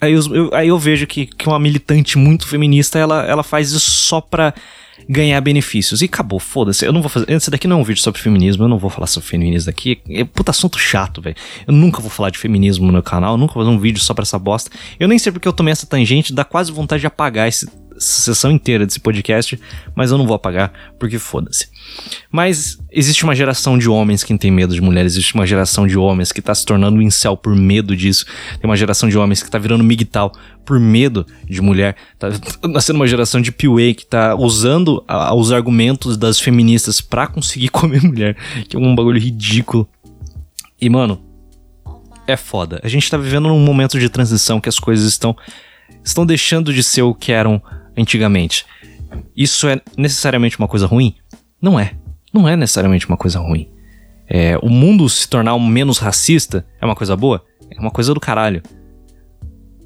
Aí 0.00 0.12
eu, 0.12 0.34
eu, 0.34 0.54
aí 0.54 0.68
eu 0.68 0.78
vejo 0.78 1.06
que, 1.06 1.26
que 1.26 1.48
uma 1.48 1.58
militante 1.58 2.16
muito 2.16 2.46
feminista, 2.46 2.98
ela, 2.98 3.24
ela 3.24 3.42
faz 3.42 3.72
isso 3.72 3.90
só 3.90 4.20
pra 4.20 4.54
ganhar 5.08 5.40
benefícios. 5.40 6.02
E 6.02 6.04
acabou, 6.04 6.38
foda-se. 6.38 6.84
Eu 6.84 6.92
não 6.92 7.00
vou 7.00 7.08
fazer. 7.08 7.30
Esse 7.30 7.50
daqui 7.50 7.66
não 7.66 7.78
é 7.78 7.80
um 7.80 7.84
vídeo 7.84 8.02
sobre 8.02 8.20
feminismo, 8.20 8.64
eu 8.64 8.68
não 8.68 8.78
vou 8.78 8.90
falar 8.90 9.06
sobre 9.06 9.28
feminismo 9.28 9.70
aqui. 9.70 10.00
É 10.08 10.24
puta 10.24 10.50
assunto 10.50 10.78
chato, 10.78 11.20
velho. 11.20 11.36
Eu 11.66 11.72
nunca 11.72 12.00
vou 12.00 12.10
falar 12.10 12.30
de 12.30 12.38
feminismo 12.38 12.92
no 12.92 13.02
canal, 13.02 13.36
nunca 13.36 13.54
vou 13.54 13.64
fazer 13.64 13.74
um 13.74 13.80
vídeo 13.80 14.00
só 14.00 14.14
pra 14.14 14.22
essa 14.22 14.38
bosta. 14.38 14.70
Eu 15.00 15.08
nem 15.08 15.18
sei 15.18 15.32
porque 15.32 15.48
eu 15.48 15.52
tomei 15.52 15.72
essa 15.72 15.86
tangente, 15.86 16.32
dá 16.32 16.44
quase 16.44 16.70
vontade 16.70 17.00
de 17.00 17.06
apagar 17.06 17.48
esse, 17.48 17.68
sessão 17.98 18.50
inteira 18.50 18.86
desse 18.86 19.00
podcast, 19.00 19.58
mas 19.94 20.10
eu 20.10 20.18
não 20.18 20.26
vou 20.26 20.34
apagar, 20.34 20.72
porque 20.98 21.18
foda-se. 21.18 21.68
Mas 22.30 22.78
existe 22.90 23.24
uma 23.24 23.34
geração 23.34 23.78
de 23.78 23.88
homens 23.88 24.22
que 24.22 24.36
tem 24.36 24.50
medo 24.50 24.74
de 24.74 24.80
mulheres, 24.80 25.12
existe 25.12 25.34
uma 25.34 25.46
geração 25.46 25.86
de 25.86 25.98
homens 25.98 26.32
que 26.32 26.42
tá 26.42 26.54
se 26.54 26.64
tornando 26.64 27.02
incel 27.02 27.36
por 27.36 27.54
medo 27.54 27.96
disso, 27.96 28.26
tem 28.60 28.68
uma 28.68 28.76
geração 28.76 29.08
de 29.08 29.18
homens 29.18 29.42
que 29.42 29.50
tá 29.50 29.58
virando 29.58 29.82
migtal 29.84 30.32
por 30.64 30.78
medo 30.78 31.26
de 31.48 31.60
mulher, 31.60 31.96
tá 32.18 32.28
nascendo 32.68 32.98
uma 32.98 33.06
geração 33.06 33.40
de 33.40 33.50
PUA 33.50 33.94
que 33.94 34.06
tá 34.06 34.34
usando 34.34 35.02
a, 35.08 35.34
os 35.34 35.50
argumentos 35.52 36.16
das 36.16 36.38
feministas 36.38 37.00
para 37.00 37.26
conseguir 37.26 37.68
comer 37.70 38.02
mulher, 38.02 38.36
que 38.68 38.76
é 38.76 38.78
um 38.78 38.94
bagulho 38.94 39.18
ridículo. 39.18 39.88
E, 40.80 40.88
mano, 40.88 41.20
é 42.26 42.36
foda. 42.36 42.78
A 42.84 42.88
gente 42.88 43.10
tá 43.10 43.16
vivendo 43.16 43.48
num 43.48 43.58
momento 43.58 43.98
de 43.98 44.08
transição 44.08 44.60
que 44.60 44.68
as 44.68 44.78
coisas 44.78 45.08
estão 45.08 45.34
estão 46.04 46.24
deixando 46.24 46.72
de 46.72 46.82
ser 46.82 47.02
o 47.02 47.14
que 47.14 47.32
eram 47.32 47.62
antigamente. 47.98 48.64
Isso 49.36 49.68
é 49.68 49.80
necessariamente 49.96 50.58
uma 50.58 50.68
coisa 50.68 50.86
ruim? 50.86 51.16
Não 51.60 51.78
é. 51.78 51.94
Não 52.32 52.48
é 52.48 52.56
necessariamente 52.56 53.06
uma 53.06 53.16
coisa 53.16 53.38
ruim. 53.38 53.68
É, 54.28 54.58
o 54.58 54.68
mundo 54.68 55.08
se 55.08 55.28
tornar 55.28 55.58
menos 55.58 55.98
racista 55.98 56.66
é 56.80 56.84
uma 56.84 56.94
coisa 56.94 57.16
boa? 57.16 57.44
É 57.70 57.80
uma 57.80 57.90
coisa 57.90 58.12
do 58.12 58.20
caralho. 58.20 58.62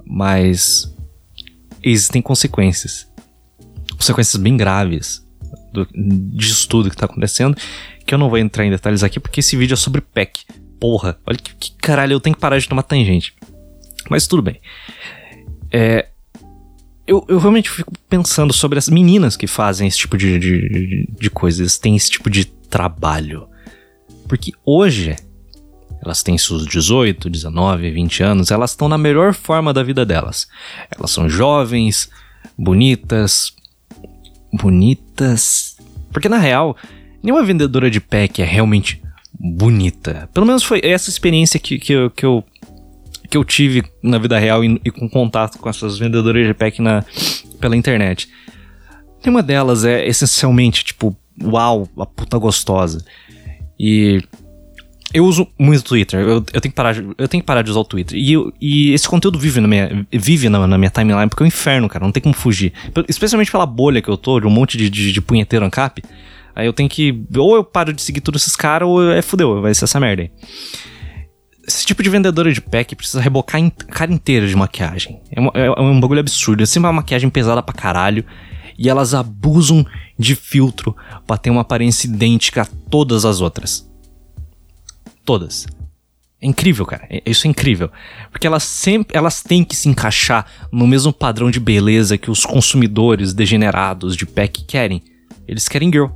Mas 0.05 0.95
existem 1.83 2.21
consequências. 2.21 3.11
Consequências 3.97 4.41
bem 4.43 4.57
graves 4.57 5.27
do, 5.73 5.87
disso 5.95 6.69
tudo 6.69 6.91
que 6.91 6.97
tá 6.97 7.07
acontecendo. 7.07 7.57
Que 8.05 8.15
eu 8.15 8.19
não 8.19 8.29
vou 8.29 8.39
entrar 8.39 8.65
em 8.65 8.71
detalhes 8.71 9.03
aqui 9.03 9.21
porque 9.21 9.41
esse 9.41 9.57
vídeo 9.57 9.75
é 9.75 9.77
sobre 9.77 10.01
PEC 10.01 10.45
porra, 10.83 11.17
olha 11.25 11.39
que, 11.39 11.55
que 11.55 11.73
caralho, 11.77 12.15
eu 12.15 12.19
tenho 12.19 12.35
que 12.35 12.41
parar 12.41 12.59
de 12.59 12.69
tomar 12.69 12.83
tangente. 12.83 13.33
Mas 14.11 14.27
tudo 14.27 14.43
bem. 14.43 14.61
É, 15.71 16.09
eu, 17.07 17.25
eu 17.29 17.39
realmente 17.39 17.71
fico 17.71 17.93
pensando 18.09 18.53
sobre 18.53 18.79
as 18.79 18.89
meninas 18.89 19.37
que 19.37 19.47
fazem 19.47 19.89
esse 19.89 19.99
tipo 19.99 20.17
de, 20.17 20.39
de, 20.39 21.09
de 21.19 21.31
coisas, 21.31 21.79
têm 21.79 21.97
esse 21.97 22.11
tipo 22.11 22.31
de 22.31 22.45
trabalho. 22.45 23.49
Porque 24.29 24.53
hoje, 24.65 25.17
elas 26.03 26.23
têm 26.23 26.39
seus 26.39 26.67
18, 26.67 27.29
19, 27.29 27.91
20 27.91 28.23
anos, 28.23 28.51
elas 28.51 28.71
estão 28.71 28.89
na 28.89 28.97
melhor 28.97 29.35
forma 29.35 29.73
da 29.73 29.83
vida 29.83 30.07
delas. 30.07 30.49
Elas 30.97 31.11
são 31.11 31.29
jovens, 31.29 32.09
bonitas. 32.57 33.55
Bonitas. 34.53 35.77
Porque 36.13 36.29
na 36.29 36.39
real, 36.39 36.77
nenhuma 37.23 37.45
vendedora 37.45 37.91
de 37.91 38.01
pack 38.01 38.41
é 38.43 38.45
realmente 38.45 39.03
bonita. 39.39 40.29
Pelo 40.33 40.47
menos 40.47 40.63
foi 40.63 40.81
essa 40.85 41.11
experiência 41.11 41.59
que, 41.59 41.79
que, 41.79 41.93
eu, 41.93 42.11
que, 42.11 42.25
eu, 42.25 42.45
que 43.33 43.39
eu 43.39 43.45
tive 43.45 43.83
na 44.03 44.19
vida 44.19 44.39
real 44.39 44.63
e, 44.63 44.79
e 44.85 44.91
com 44.91 45.09
contato 45.09 45.59
com 45.59 45.67
essas 45.67 45.99
vendedoras 45.99 46.47
de 46.47 46.53
pack 46.53 46.83
na, 46.83 47.03
pela 47.59 47.75
internet. 47.75 48.29
Nenhuma 49.25 49.43
delas 49.43 49.87
é 49.87 50.07
essencialmente, 50.07 50.85
tipo, 50.85 51.17
uau, 51.43 51.89
a 51.99 52.05
puta 52.05 52.37
gostosa. 52.37 53.03
E 53.81 54.23
eu 55.15 55.25
uso 55.25 55.49
muito 55.59 55.83
Twitter. 55.83 56.21
Eu, 56.21 56.45
eu, 56.53 56.61
tenho 56.61 56.61
que 56.61 56.73
parar, 56.73 56.95
eu 56.95 57.27
tenho 57.27 57.43
que 57.43 57.47
parar 57.47 57.63
de 57.63 57.71
usar 57.71 57.81
o 57.81 57.85
Twitter. 57.85 58.19
E, 58.19 58.35
eu, 58.35 58.53
e 58.61 58.93
esse 58.93 59.09
conteúdo 59.09 59.39
vive 59.39 59.61
na 59.61 59.69
minha, 59.69 60.07
vive 60.13 60.51
na, 60.51 60.67
na, 60.67 60.77
minha 60.77 60.91
timeline, 60.91 61.31
porque 61.31 61.43
é 61.43 61.45
um 61.45 61.49
inferno, 61.49 61.89
cara. 61.89 62.05
Não 62.05 62.13
tem 62.13 62.23
como 62.23 62.35
fugir. 62.35 62.75
Especialmente 63.09 63.51
pela 63.51 63.65
bolha 63.65 64.03
que 64.03 64.11
eu 64.11 64.19
tô, 64.19 64.41
de 64.41 64.47
um 64.47 64.51
monte 64.51 64.77
de, 64.77 64.91
de, 64.91 65.11
de 65.11 65.21
punheteiro 65.23 65.65
ancap. 65.65 66.03
Aí 66.55 66.67
eu 66.67 66.73
tenho 66.75 66.91
que. 66.91 67.25
Ou 67.35 67.57
eu 67.57 67.65
paro 67.65 67.95
de 67.95 68.03
seguir 68.03 68.21
todos 68.21 68.43
esses 68.43 68.55
caras, 68.55 68.87
ou 68.87 69.11
é 69.11 69.23
fudeu, 69.23 69.63
vai 69.63 69.73
ser 69.73 69.85
essa 69.85 69.99
merda 69.99 70.21
aí. 70.21 70.31
Esse 71.67 71.87
tipo 71.87 72.03
de 72.03 72.11
vendedora 72.11 72.53
de 72.53 72.61
pack 72.61 72.97
precisa 72.97 73.21
rebocar 73.21 73.63
a 73.63 73.71
cara 73.93 74.13
inteira 74.13 74.47
de 74.47 74.57
maquiagem. 74.57 75.21
É, 75.31 75.41
uma, 75.41 75.53
é, 75.55 75.81
um 75.81 76.01
bagulho 76.01 76.21
absurdo. 76.21 76.63
É 76.63 76.67
sempre 76.67 76.89
uma 76.89 76.95
maquiagem 76.95 77.31
pesada 77.31 77.63
pra 77.63 77.75
caralho. 77.75 78.25
E 78.77 78.89
elas 78.89 79.15
abusam 79.15 79.87
de 80.19 80.35
filtro 80.35 80.97
pra 81.27 81.37
ter 81.37 81.51
uma 81.51 81.61
aparência 81.61 82.09
idêntica 82.09 82.63
a 82.63 82.67
todas 82.91 83.25
as 83.25 83.41
outras. 83.41 83.89
Todas. 85.25 85.67
É 86.41 86.47
incrível, 86.47 86.85
cara. 86.85 87.07
É, 87.09 87.23
isso 87.25 87.47
é 87.47 87.51
incrível. 87.51 87.89
Porque 88.33 88.47
elas 88.47 88.65
sempre 88.65 89.17
elas 89.17 89.43
têm 89.43 89.63
que 89.63 89.77
se 89.77 89.89
encaixar 89.89 90.45
no 90.73 90.87
mesmo 90.87 91.13
padrão 91.13 91.49
de 91.49 91.61
beleza 91.61 92.19
que 92.19 92.31
os 92.31 92.45
consumidores 92.45 93.33
degenerados 93.33 94.17
de 94.17 94.27
pack 94.27 94.65
querem. 94.65 95.01
Eles 95.47 95.69
querem 95.69 95.93
girl. 95.93 96.09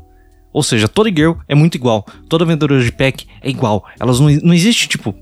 Ou 0.53 0.63
seja, 0.63 0.89
toda 0.89 1.11
girl 1.11 1.35
é 1.47 1.55
muito 1.55 1.77
igual. 1.77 2.05
Toda 2.29 2.45
vendedora 2.45 2.83
de 2.83 2.91
pack 2.91 3.27
é 3.41 3.49
igual. 3.49 3.85
Elas 4.01 4.19
não, 4.19 4.29
não 4.43 4.55
existe, 4.55 4.89
tipo, 4.89 5.15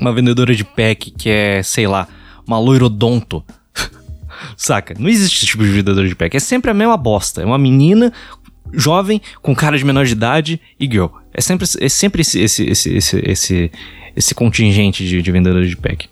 uma 0.00 0.12
vendedora 0.12 0.54
de 0.54 0.64
pack 0.64 1.10
que 1.10 1.28
é, 1.28 1.62
sei 1.62 1.86
lá, 1.86 2.08
uma 2.46 2.58
loirodonto. 2.58 3.44
Saca? 4.56 4.94
Não 4.98 5.08
existe 5.08 5.38
esse 5.38 5.46
tipo 5.46 5.64
de 5.64 5.70
vendedora 5.70 6.08
de 6.08 6.14
pack. 6.14 6.36
É 6.36 6.40
sempre 6.40 6.70
a 6.70 6.74
mesma 6.74 6.96
bosta. 6.96 7.42
É 7.42 7.44
uma 7.44 7.58
menina 7.58 8.12
jovem, 8.72 9.20
com 9.42 9.54
cara 9.54 9.78
de 9.78 9.84
menor 9.84 10.04
de 10.04 10.12
idade 10.12 10.60
e 10.78 10.86
girl. 10.86 11.06
É 11.32 11.40
sempre, 11.40 11.66
é 11.80 11.88
sempre 11.88 12.22
esse, 12.22 12.40
esse, 12.40 12.64
esse, 12.64 12.96
esse, 12.96 13.22
esse, 13.24 13.72
esse 14.14 14.34
contingente 14.34 15.06
de, 15.06 15.22
de 15.22 15.32
de 15.32 15.76
pack. 15.76 16.08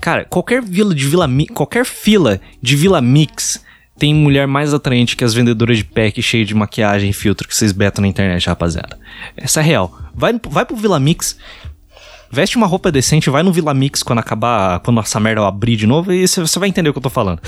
Cara, 0.00 0.24
qualquer 0.24 0.62
vila 0.62 0.94
de 0.94 1.06
vila 1.06 1.28
qualquer 1.54 1.84
fila 1.84 2.40
de 2.60 2.76
vila 2.76 3.00
mix 3.00 3.64
tem 3.98 4.14
mulher 4.14 4.46
mais 4.46 4.74
atraente 4.74 5.16
que 5.16 5.24
as 5.24 5.32
vendedoras 5.32 5.78
de 5.78 5.84
pack 5.84 6.20
cheio 6.20 6.44
de 6.44 6.54
maquiagem 6.54 7.10
e 7.10 7.12
filtro 7.12 7.48
que 7.48 7.56
vocês 7.56 7.72
betam 7.72 8.02
na 8.02 8.08
internet, 8.08 8.46
rapaziada. 8.46 8.98
Essa 9.36 9.60
é 9.60 9.62
real. 9.62 9.98
Vai, 10.14 10.38
vai 10.48 10.66
pro 10.66 10.76
Vila 10.76 11.00
Mix, 11.00 11.38
veste 12.36 12.58
uma 12.58 12.66
roupa 12.66 12.92
decente, 12.92 13.30
vai 13.30 13.42
no 13.42 13.50
Vila 13.50 13.72
Mix 13.72 14.02
quando 14.02 14.18
acabar, 14.18 14.80
quando 14.80 15.00
essa 15.00 15.18
merda 15.18 15.46
abrir 15.46 15.74
de 15.74 15.86
novo 15.86 16.12
e 16.12 16.28
você 16.28 16.58
vai 16.58 16.68
entender 16.68 16.90
o 16.90 16.92
que 16.92 16.98
eu 16.98 17.02
tô 17.02 17.08
falando. 17.08 17.40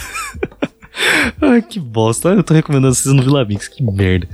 Ai, 1.42 1.60
que 1.60 1.78
bosta. 1.78 2.30
Eu 2.30 2.42
tô 2.42 2.54
recomendando 2.54 2.94
vocês 2.94 3.14
no 3.14 3.22
Vila 3.22 3.44
Mix, 3.44 3.68
que 3.68 3.82
merda. 3.82 4.26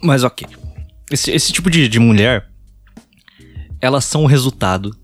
Mas 0.00 0.22
ok. 0.22 0.46
Esse, 1.10 1.32
esse 1.32 1.52
tipo 1.52 1.68
de, 1.68 1.88
de 1.88 1.98
mulher, 1.98 2.48
elas 3.80 4.04
são 4.04 4.22
o 4.22 4.28
resultado 4.28 4.96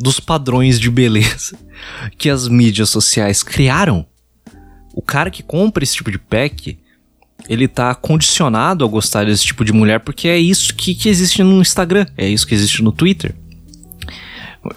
dos 0.00 0.18
padrões 0.18 0.80
de 0.80 0.90
beleza 0.90 1.58
que 2.16 2.30
as 2.30 2.48
mídias 2.48 2.88
sociais 2.88 3.42
criaram. 3.42 4.06
O 4.94 5.02
cara 5.02 5.30
que 5.30 5.42
compra 5.42 5.84
esse 5.84 5.94
tipo 5.94 6.10
de 6.10 6.18
pack, 6.18 6.78
ele 7.48 7.68
tá 7.68 7.94
condicionado 7.94 8.84
a 8.84 8.88
gostar 8.88 9.26
desse 9.26 9.44
tipo 9.44 9.64
de 9.64 9.72
mulher 9.72 10.00
porque 10.00 10.28
é 10.28 10.38
isso 10.38 10.74
que, 10.74 10.94
que 10.94 11.08
existe 11.08 11.42
no 11.42 11.60
Instagram, 11.60 12.06
é 12.16 12.26
isso 12.28 12.46
que 12.46 12.54
existe 12.54 12.82
no 12.82 12.92
Twitter. 12.92 13.34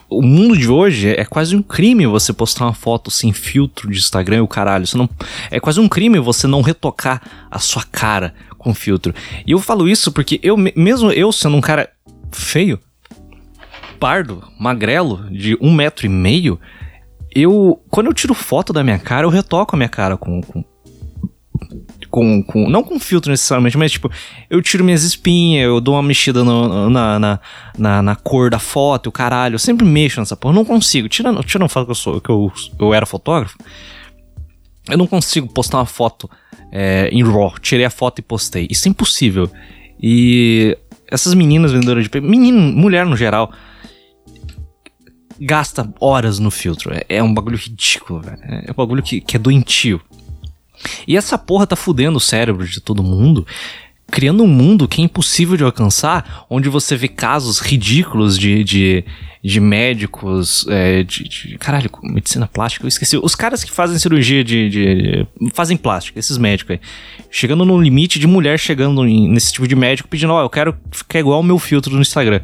O 0.10 0.22
mundo 0.22 0.56
de 0.56 0.70
hoje 0.70 1.10
é 1.10 1.26
quase 1.26 1.56
um 1.56 1.62
crime 1.62 2.06
você 2.06 2.32
postar 2.32 2.66
uma 2.66 2.74
foto 2.74 3.10
sem 3.10 3.34
filtro 3.34 3.90
de 3.90 3.98
Instagram 3.98 4.38
e 4.38 4.42
o 4.42 4.48
caralho. 4.48 4.86
Você 4.86 4.98
não, 4.98 5.10
é 5.50 5.60
quase 5.60 5.80
um 5.80 5.90
crime 5.90 6.20
você 6.20 6.48
não 6.48 6.62
retocar 6.62 7.22
a 7.50 7.60
sua 7.60 7.84
cara 7.84 8.34
com 8.58 8.74
filtro. 8.74 9.14
E 9.46 9.52
eu 9.52 9.60
falo 9.60 9.90
isso 9.90 10.12
porque 10.12 10.40
eu, 10.44 10.56
mesmo 10.56 11.12
eu 11.12 11.32
sendo 11.32 11.58
um 11.58 11.62
cara 11.62 11.90
feio, 12.32 12.80
pardo, 14.00 14.44
magrelo, 14.60 15.30
de 15.30 15.58
um 15.60 15.74
metro 15.74 16.06
e 16.06 16.10
meio, 16.10 16.60
eu. 17.34 17.82
Quando 17.90 18.08
eu 18.08 18.14
tiro 18.14 18.34
foto 18.34 18.74
da 18.74 18.84
minha 18.84 19.00
cara, 19.00 19.26
eu 19.26 19.30
retoco 19.30 19.76
a 19.76 19.78
minha 19.78 19.90
cara 19.90 20.18
com. 20.18 20.42
com 20.42 20.64
com, 22.12 22.44
com, 22.44 22.70
não 22.70 22.84
com 22.84 23.00
filtro 23.00 23.32
necessariamente, 23.32 23.78
mas 23.78 23.94
tipo, 23.94 24.12
eu 24.50 24.62
tiro 24.62 24.84
minhas 24.84 25.04
espinhas, 25.04 25.66
eu 25.66 25.80
dou 25.80 25.96
uma 25.96 26.04
mexida 26.04 26.44
no, 26.44 26.90
na, 26.90 27.18
na, 27.18 27.40
na, 27.78 28.02
na, 28.04 28.16
cor 28.16 28.50
da 28.50 28.60
foto, 28.60 29.08
o 29.08 29.12
caralho, 29.12 29.56
eu 29.56 29.60
sempre 29.60 29.86
mexo 29.86 30.20
nessa 30.20 30.36
porra, 30.36 30.54
eu 30.54 30.58
não 30.58 30.66
consigo, 30.66 31.08
tirando, 31.08 31.42
tirando 31.44 31.70
foto 31.70 31.86
que 31.86 31.92
eu 31.92 31.96
sou, 31.96 32.22
que 32.22 32.30
eu, 32.30 32.52
eu 32.78 32.94
era 32.94 33.06
fotógrafo, 33.06 33.58
eu 34.90 34.98
não 34.98 35.08
consigo 35.08 35.52
postar 35.52 35.78
uma 35.78 35.86
foto 35.86 36.30
é, 36.72 37.10
em 37.12 37.24
RAW, 37.24 37.54
tirei 37.60 37.86
a 37.86 37.90
foto 37.90 38.20
e 38.20 38.22
postei, 38.22 38.68
isso 38.70 38.88
é 38.88 38.92
impossível, 38.92 39.50
e 40.00 40.78
essas 41.08 41.34
meninas 41.34 41.72
vendedoras 41.72 42.08
de 42.08 42.22
menino, 42.22 42.60
mulher 42.60 43.06
no 43.06 43.16
geral, 43.16 43.54
gasta 45.40 45.92
horas 46.00 46.38
no 46.38 46.52
filtro. 46.52 46.94
É, 46.94 47.04
é 47.10 47.24
um 47.24 47.34
bagulho 47.34 47.58
ridículo, 47.58 48.22
velho. 48.22 48.40
É 48.44 48.72
um 48.72 48.76
bagulho 48.76 49.02
que, 49.02 49.20
que 49.20 49.36
é 49.36 49.40
doentio. 49.40 50.00
E 51.08 51.18
essa 51.18 51.38
porra 51.38 51.68
tá 51.68 51.76
fudendo 51.76 52.18
o 52.18 52.22
cérebro 52.22 52.68
de 52.68 52.80
todo 52.80 53.04
mundo, 53.04 53.46
criando 54.12 54.44
um 54.44 54.48
mundo 54.48 54.88
que 54.88 55.02
é 55.02 55.06
impossível 55.06 55.56
de 55.56 55.64
alcançar, 55.64 56.46
onde 56.50 56.70
você 56.70 56.96
vê 56.96 57.08
casos 57.08 57.60
ridículos 57.60 58.38
de, 58.38 58.64
de, 58.64 59.06
de 59.44 59.60
médicos, 59.60 60.66
é, 60.70 61.04
de, 61.04 61.24
de, 61.24 61.58
Caralho, 61.58 61.90
medicina 62.04 62.48
plástica, 62.48 62.86
eu 62.86 62.90
esqueci. 62.90 63.18
Os 63.18 63.36
caras 63.36 63.64
que 63.64 63.72
fazem 63.72 63.98
cirurgia 63.98 64.44
de. 64.44 64.70
de 64.70 65.28
fazem 65.54 65.78
plástica, 65.78 66.20
esses 66.20 66.38
médicos 66.38 66.72
aí. 66.72 66.82
Chegando 67.30 67.66
no 67.66 67.82
limite 67.82 68.20
de 68.20 68.28
mulher 68.28 68.60
chegando 68.60 69.04
nesse 69.04 69.54
tipo 69.54 69.68
de 69.68 69.76
médico 69.76 70.10
pedindo: 70.10 70.34
Ó, 70.34 70.40
oh, 70.40 70.44
eu 70.44 70.50
quero 70.50 70.76
ficar 70.92 71.20
igual 71.20 71.40
o 71.40 71.44
meu 71.44 71.58
filtro 71.58 71.96
no 71.96 72.02
Instagram 72.02 72.42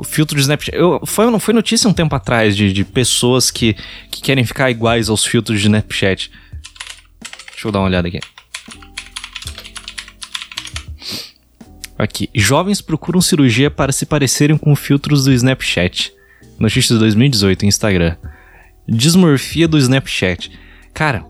o 0.00 0.04
filtro 0.04 0.34
de 0.34 0.40
Snapchat. 0.40 0.74
Eu, 0.74 0.98
foi, 1.04 1.30
não 1.30 1.38
foi 1.38 1.52
notícia 1.52 1.88
um 1.88 1.92
tempo 1.92 2.14
atrás 2.14 2.56
de, 2.56 2.72
de 2.72 2.84
pessoas 2.84 3.50
que, 3.50 3.76
que 4.10 4.22
querem 4.22 4.46
ficar 4.46 4.70
iguais 4.70 5.10
aos 5.10 5.26
filtros 5.26 5.60
de 5.60 5.66
Snapchat. 5.66 6.32
Deixa 7.50 7.68
eu 7.68 7.70
dar 7.70 7.80
uma 7.80 7.84
olhada 7.84 8.08
aqui. 8.08 8.18
Aqui. 11.98 12.30
Jovens 12.34 12.80
procuram 12.80 13.20
cirurgia 13.20 13.70
para 13.70 13.92
se 13.92 14.06
parecerem 14.06 14.56
com 14.56 14.74
filtros 14.74 15.24
do 15.24 15.32
Snapchat. 15.32 16.14
Notícias 16.58 16.98
de 16.98 17.04
2018, 17.04 17.66
Instagram. 17.66 18.16
Desmorfia 18.88 19.68
do 19.68 19.76
Snapchat. 19.76 20.50
Cara, 20.94 21.26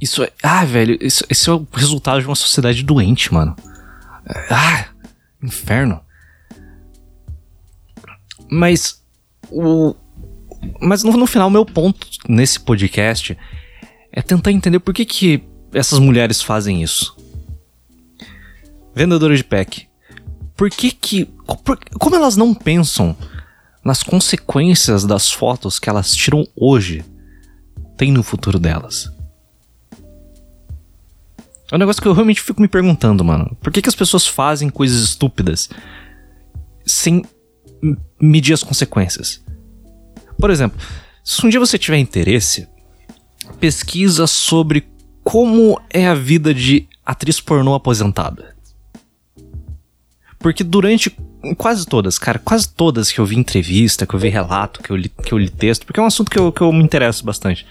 isso 0.00 0.22
é. 0.22 0.30
Ah, 0.40 0.64
velho, 0.64 0.96
isso 1.00 1.50
é 1.50 1.52
o 1.52 1.66
resultado 1.72 2.20
de 2.20 2.28
uma 2.28 2.36
sociedade 2.36 2.84
doente, 2.84 3.34
mano. 3.34 3.56
Ah, 4.48 4.86
inferno. 5.42 6.03
Mas. 8.50 9.02
O. 9.50 9.94
Mas 10.80 11.02
no, 11.02 11.12
no 11.16 11.26
final, 11.26 11.50
meu 11.50 11.64
ponto 11.64 12.06
nesse 12.28 12.58
podcast 12.58 13.36
é 14.10 14.22
tentar 14.22 14.52
entender 14.52 14.78
por 14.78 14.94
que, 14.94 15.04
que 15.04 15.42
essas 15.72 15.98
mulheres 15.98 16.40
fazem 16.40 16.82
isso. 16.82 17.16
Vendedora 18.94 19.36
de 19.36 19.44
pack. 19.44 19.88
Por 20.56 20.70
que 20.70 20.90
que. 20.90 21.24
Por, 21.64 21.78
como 21.98 22.16
elas 22.16 22.36
não 22.36 22.54
pensam 22.54 23.16
nas 23.84 24.02
consequências 24.02 25.04
das 25.04 25.30
fotos 25.30 25.78
que 25.78 25.90
elas 25.90 26.14
tiram 26.14 26.46
hoje 26.56 27.04
tem 27.96 28.12
no 28.12 28.22
futuro 28.22 28.58
delas? 28.58 29.12
É 31.70 31.76
um 31.76 31.78
negócio 31.78 32.00
que 32.00 32.06
eu 32.06 32.12
realmente 32.12 32.40
fico 32.40 32.60
me 32.60 32.68
perguntando, 32.68 33.24
mano. 33.24 33.56
Por 33.60 33.72
que, 33.72 33.82
que 33.82 33.88
as 33.88 33.94
pessoas 33.94 34.26
fazem 34.26 34.68
coisas 34.70 35.02
estúpidas 35.02 35.68
sem 36.86 37.24
medir 38.20 38.52
as 38.52 38.62
consequências? 38.62 39.44
Por 40.38 40.50
exemplo, 40.50 40.78
se 41.22 41.44
um 41.44 41.48
dia 41.48 41.60
você 41.60 41.78
tiver 41.78 41.98
interesse, 41.98 42.68
pesquisa 43.60 44.26
sobre 44.26 44.86
como 45.22 45.80
é 45.90 46.06
a 46.06 46.14
vida 46.14 46.52
de 46.52 46.86
atriz 47.04 47.40
pornô 47.40 47.74
aposentada. 47.74 48.54
Porque 50.38 50.62
durante 50.62 51.16
quase 51.56 51.86
todas, 51.86 52.18
cara, 52.18 52.38
quase 52.38 52.68
todas 52.68 53.10
que 53.10 53.18
eu 53.18 53.24
vi 53.24 53.36
entrevista, 53.36 54.06
que 54.06 54.14
eu 54.14 54.20
vi 54.20 54.28
relato, 54.28 54.82
que 54.82 54.90
eu 54.90 54.96
li, 54.96 55.08
que 55.08 55.32
eu 55.32 55.38
li 55.38 55.48
texto, 55.48 55.86
porque 55.86 55.98
é 55.98 56.02
um 56.02 56.06
assunto 56.06 56.30
que 56.30 56.38
eu, 56.38 56.52
que 56.52 56.60
eu 56.60 56.72
me 56.72 56.82
interesso 56.82 57.24
bastante. 57.24 57.66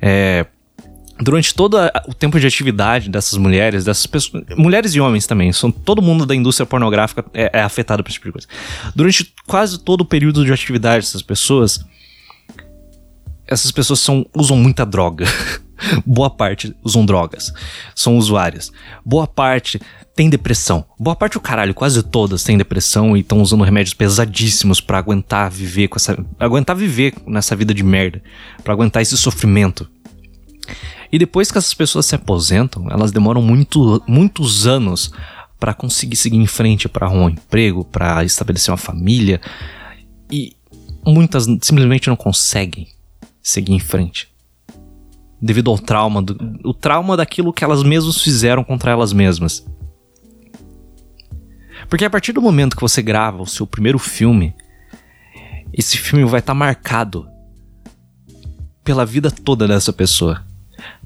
É, 0.00 0.46
durante 1.20 1.54
todo 1.54 1.76
o 2.08 2.14
tempo 2.14 2.40
de 2.40 2.46
atividade 2.46 3.10
dessas 3.10 3.38
mulheres, 3.38 3.84
dessas 3.84 4.06
pessoas, 4.06 4.42
mulheres 4.56 4.94
e 4.94 5.00
homens 5.00 5.26
também, 5.26 5.52
são 5.52 5.70
todo 5.70 6.00
mundo 6.00 6.24
da 6.24 6.34
indústria 6.34 6.66
pornográfica 6.66 7.24
é, 7.34 7.58
é 7.58 7.62
afetado 7.62 8.02
por 8.02 8.08
esse 8.08 8.18
tipo 8.18 8.28
de 8.28 8.32
coisa. 8.32 8.48
Durante 8.94 9.32
quase 9.46 9.78
todo 9.78 10.00
o 10.00 10.04
período 10.04 10.44
de 10.44 10.52
atividade 10.52 11.04
dessas 11.04 11.22
pessoas, 11.22 11.84
essas 13.46 13.70
pessoas 13.70 14.00
são, 14.00 14.26
usam 14.34 14.56
muita 14.56 14.86
droga. 14.86 15.26
Boa 16.04 16.28
parte 16.28 16.74
usam 16.84 17.06
drogas, 17.06 17.52
são 17.94 18.18
usuárias. 18.18 18.70
Boa 19.04 19.26
parte 19.26 19.80
tem 20.14 20.28
depressão. 20.28 20.84
Boa 20.98 21.16
parte 21.16 21.38
o 21.38 21.40
caralho, 21.40 21.72
quase 21.72 22.02
todas 22.02 22.44
têm 22.44 22.58
depressão 22.58 23.16
e 23.16 23.20
estão 23.20 23.40
usando 23.40 23.64
remédios 23.64 23.94
pesadíssimos 23.94 24.78
para 24.78 24.98
aguentar 24.98 25.50
viver 25.50 25.88
com 25.88 25.96
essa, 25.96 26.22
aguentar 26.38 26.76
viver 26.76 27.14
nessa 27.26 27.56
vida 27.56 27.72
de 27.72 27.82
merda, 27.82 28.22
para 28.62 28.74
aguentar 28.74 29.00
esse 29.00 29.16
sofrimento. 29.16 29.88
E 31.12 31.18
depois 31.18 31.50
que 31.50 31.58
essas 31.58 31.74
pessoas 31.74 32.06
se 32.06 32.14
aposentam, 32.14 32.88
elas 32.88 33.10
demoram 33.10 33.42
muito, 33.42 34.02
muitos 34.06 34.66
anos 34.66 35.10
para 35.58 35.74
conseguir 35.74 36.16
seguir 36.16 36.38
em 36.38 36.46
frente, 36.46 36.88
para 36.88 37.06
arrumar 37.06 37.26
um 37.26 37.30
emprego, 37.30 37.84
para 37.84 38.24
estabelecer 38.24 38.70
uma 38.70 38.78
família. 38.78 39.40
E 40.30 40.56
muitas 41.04 41.44
simplesmente 41.62 42.08
não 42.08 42.16
conseguem 42.16 42.88
seguir 43.42 43.72
em 43.72 43.80
frente. 43.80 44.28
Devido 45.42 45.70
ao 45.70 45.78
trauma, 45.78 46.22
do, 46.22 46.36
o 46.64 46.72
trauma 46.72 47.16
daquilo 47.16 47.52
que 47.52 47.64
elas 47.64 47.82
mesmas 47.82 48.22
fizeram 48.22 48.62
contra 48.62 48.92
elas 48.92 49.12
mesmas. 49.12 49.66
Porque 51.88 52.04
a 52.04 52.10
partir 52.10 52.32
do 52.32 52.42
momento 52.42 52.76
que 52.76 52.82
você 52.82 53.02
grava 53.02 53.42
o 53.42 53.46
seu 53.46 53.66
primeiro 53.66 53.98
filme, 53.98 54.54
esse 55.72 55.98
filme 55.98 56.24
vai 56.24 56.38
estar 56.38 56.52
tá 56.52 56.58
marcado 56.58 57.26
pela 58.84 59.04
vida 59.04 59.30
toda 59.30 59.66
dessa 59.66 59.92
pessoa 59.92 60.44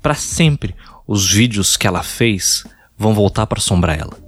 para 0.02 0.14
sempre 0.14 0.74
os 1.06 1.30
vídeos 1.30 1.76
que 1.76 1.86
ela 1.86 2.02
fez 2.02 2.64
vão 2.96 3.14
voltar 3.14 3.46
para 3.46 3.58
assombrar 3.58 3.98
ela. 3.98 4.24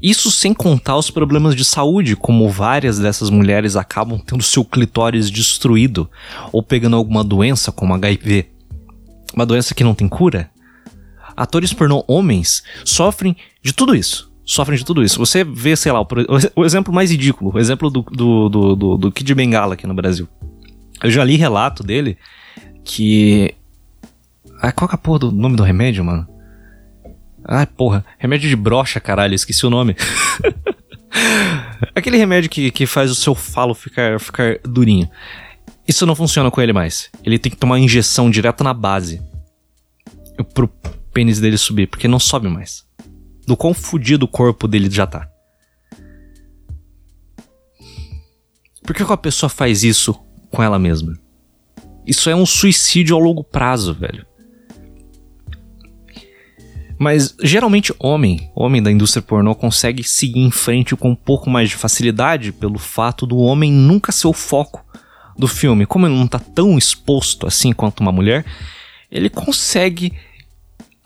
Isso 0.00 0.30
sem 0.30 0.54
contar 0.54 0.96
os 0.96 1.10
problemas 1.10 1.56
de 1.56 1.64
saúde, 1.64 2.14
como 2.14 2.48
várias 2.48 2.98
dessas 2.98 3.30
mulheres 3.30 3.74
acabam 3.74 4.18
tendo 4.18 4.42
seu 4.44 4.64
clitóris 4.64 5.28
destruído 5.28 6.08
ou 6.52 6.62
pegando 6.62 6.94
alguma 6.94 7.24
doença 7.24 7.72
como 7.72 7.94
HIV. 7.94 8.46
Uma 9.34 9.44
doença 9.44 9.74
que 9.74 9.82
não 9.82 9.94
tem 9.94 10.08
cura. 10.08 10.50
Atores 11.36 11.72
pornô 11.72 12.04
homens 12.06 12.62
sofrem 12.84 13.36
de 13.62 13.72
tudo 13.72 13.94
isso. 13.94 14.32
Sofrem 14.44 14.78
de 14.78 14.84
tudo 14.84 15.02
isso. 15.02 15.18
Você 15.18 15.42
vê, 15.44 15.76
sei 15.76 15.92
lá, 15.92 16.00
o, 16.56 16.64
exemplo 16.64 16.94
mais 16.94 17.10
ridículo, 17.10 17.52
o 17.54 17.58
exemplo 17.58 17.90
do, 17.90 18.02
do, 18.02 18.48
do, 18.48 18.76
do, 18.76 18.96
do 18.96 19.12
Kid 19.12 19.34
Bengala 19.34 19.74
aqui 19.74 19.86
no 19.86 19.94
Brasil. 19.94 20.28
Eu 21.02 21.10
já 21.10 21.22
li 21.24 21.36
relato 21.36 21.82
dele 21.82 22.16
que 22.84 23.54
ah, 24.60 24.72
qual 24.72 24.88
que 24.88 24.94
é 24.94 24.96
a 24.96 24.98
porra 24.98 25.20
do 25.20 25.32
nome 25.32 25.56
do 25.56 25.62
remédio, 25.62 26.04
mano? 26.04 26.26
Ah, 27.44 27.66
porra. 27.66 28.04
Remédio 28.18 28.48
de 28.48 28.56
brocha, 28.56 29.00
caralho. 29.00 29.34
Esqueci 29.34 29.64
o 29.64 29.70
nome. 29.70 29.96
Aquele 31.94 32.16
remédio 32.16 32.50
que, 32.50 32.70
que 32.70 32.86
faz 32.86 33.10
o 33.10 33.14
seu 33.14 33.34
falo 33.34 33.74
ficar, 33.74 34.18
ficar 34.20 34.58
durinho. 34.64 35.08
Isso 35.86 36.04
não 36.04 36.14
funciona 36.14 36.50
com 36.50 36.60
ele 36.60 36.72
mais. 36.72 37.10
Ele 37.24 37.38
tem 37.38 37.50
que 37.50 37.56
tomar 37.56 37.78
injeção 37.78 38.30
direto 38.30 38.62
na 38.62 38.74
base. 38.74 39.22
Pro 40.52 40.68
pênis 41.12 41.40
dele 41.40 41.56
subir, 41.56 41.86
porque 41.86 42.06
não 42.06 42.18
sobe 42.18 42.48
mais. 42.48 42.84
Do 43.46 43.56
quão 43.56 43.72
fudido 43.72 44.26
o 44.26 44.28
corpo 44.28 44.68
dele 44.68 44.90
já 44.90 45.06
tá. 45.06 45.28
Por 48.82 48.94
que, 48.94 49.04
que 49.04 49.12
a 49.12 49.16
pessoa 49.16 49.48
faz 49.48 49.82
isso 49.82 50.14
com 50.50 50.62
ela 50.62 50.78
mesma? 50.78 51.18
Isso 52.06 52.28
é 52.28 52.36
um 52.36 52.46
suicídio 52.46 53.16
a 53.16 53.18
longo 53.18 53.44
prazo, 53.44 53.94
velho. 53.94 54.27
Mas 56.98 57.36
geralmente 57.42 57.94
homem, 57.98 58.50
homem 58.54 58.82
da 58.82 58.90
indústria 58.90 59.22
pornô 59.22 59.54
consegue 59.54 60.02
seguir 60.02 60.40
em 60.40 60.50
frente 60.50 60.96
com 60.96 61.10
um 61.10 61.14
pouco 61.14 61.48
mais 61.48 61.68
de 61.68 61.76
facilidade 61.76 62.50
pelo 62.50 62.78
fato 62.78 63.24
do 63.24 63.38
homem 63.38 63.72
nunca 63.72 64.10
ser 64.10 64.26
o 64.26 64.32
foco 64.32 64.84
do 65.38 65.46
filme. 65.46 65.86
Como 65.86 66.06
ele 66.06 66.16
não 66.16 66.26
tá 66.26 66.40
tão 66.40 66.76
exposto 66.76 67.46
assim 67.46 67.72
quanto 67.72 68.00
uma 68.00 68.10
mulher, 68.10 68.44
ele 69.10 69.30
consegue 69.30 70.12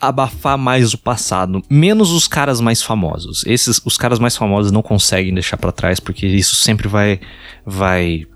abafar 0.01 0.59
mais 0.59 0.93
o 0.95 0.99
passado, 0.99 1.63
menos 1.71 2.11
os 2.11 2.27
caras 2.27 2.61
mais 2.61 2.83
famosos. 2.83 3.45
Esses 3.47 3.81
os 3.85 3.97
caras 3.97 4.19
mais 4.19 4.37
famosos 4.37 4.73
não 4.73 4.83
conseguem 4.83 5.33
deixar 5.33 5.57
para 5.57 5.71
trás 5.71 6.01
porque 6.01 6.27
isso 6.27 6.57
sempre 6.57 6.89
vai 6.89 7.21
vai 7.65 8.27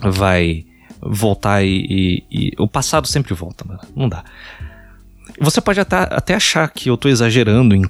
vai 0.00 0.64
voltar 1.00 1.64
e, 1.64 1.68
e, 1.90 2.24
e 2.30 2.52
o 2.58 2.68
passado 2.68 3.08
sempre 3.08 3.34
volta, 3.34 3.64
mano. 3.64 3.80
não 3.96 4.08
dá. 4.08 4.24
Você 5.40 5.60
pode 5.60 5.80
até, 5.80 5.96
até 5.96 6.34
achar 6.34 6.68
que 6.68 6.88
eu 6.88 6.96
tô 6.96 7.08
exagerando 7.08 7.74
em, 7.74 7.82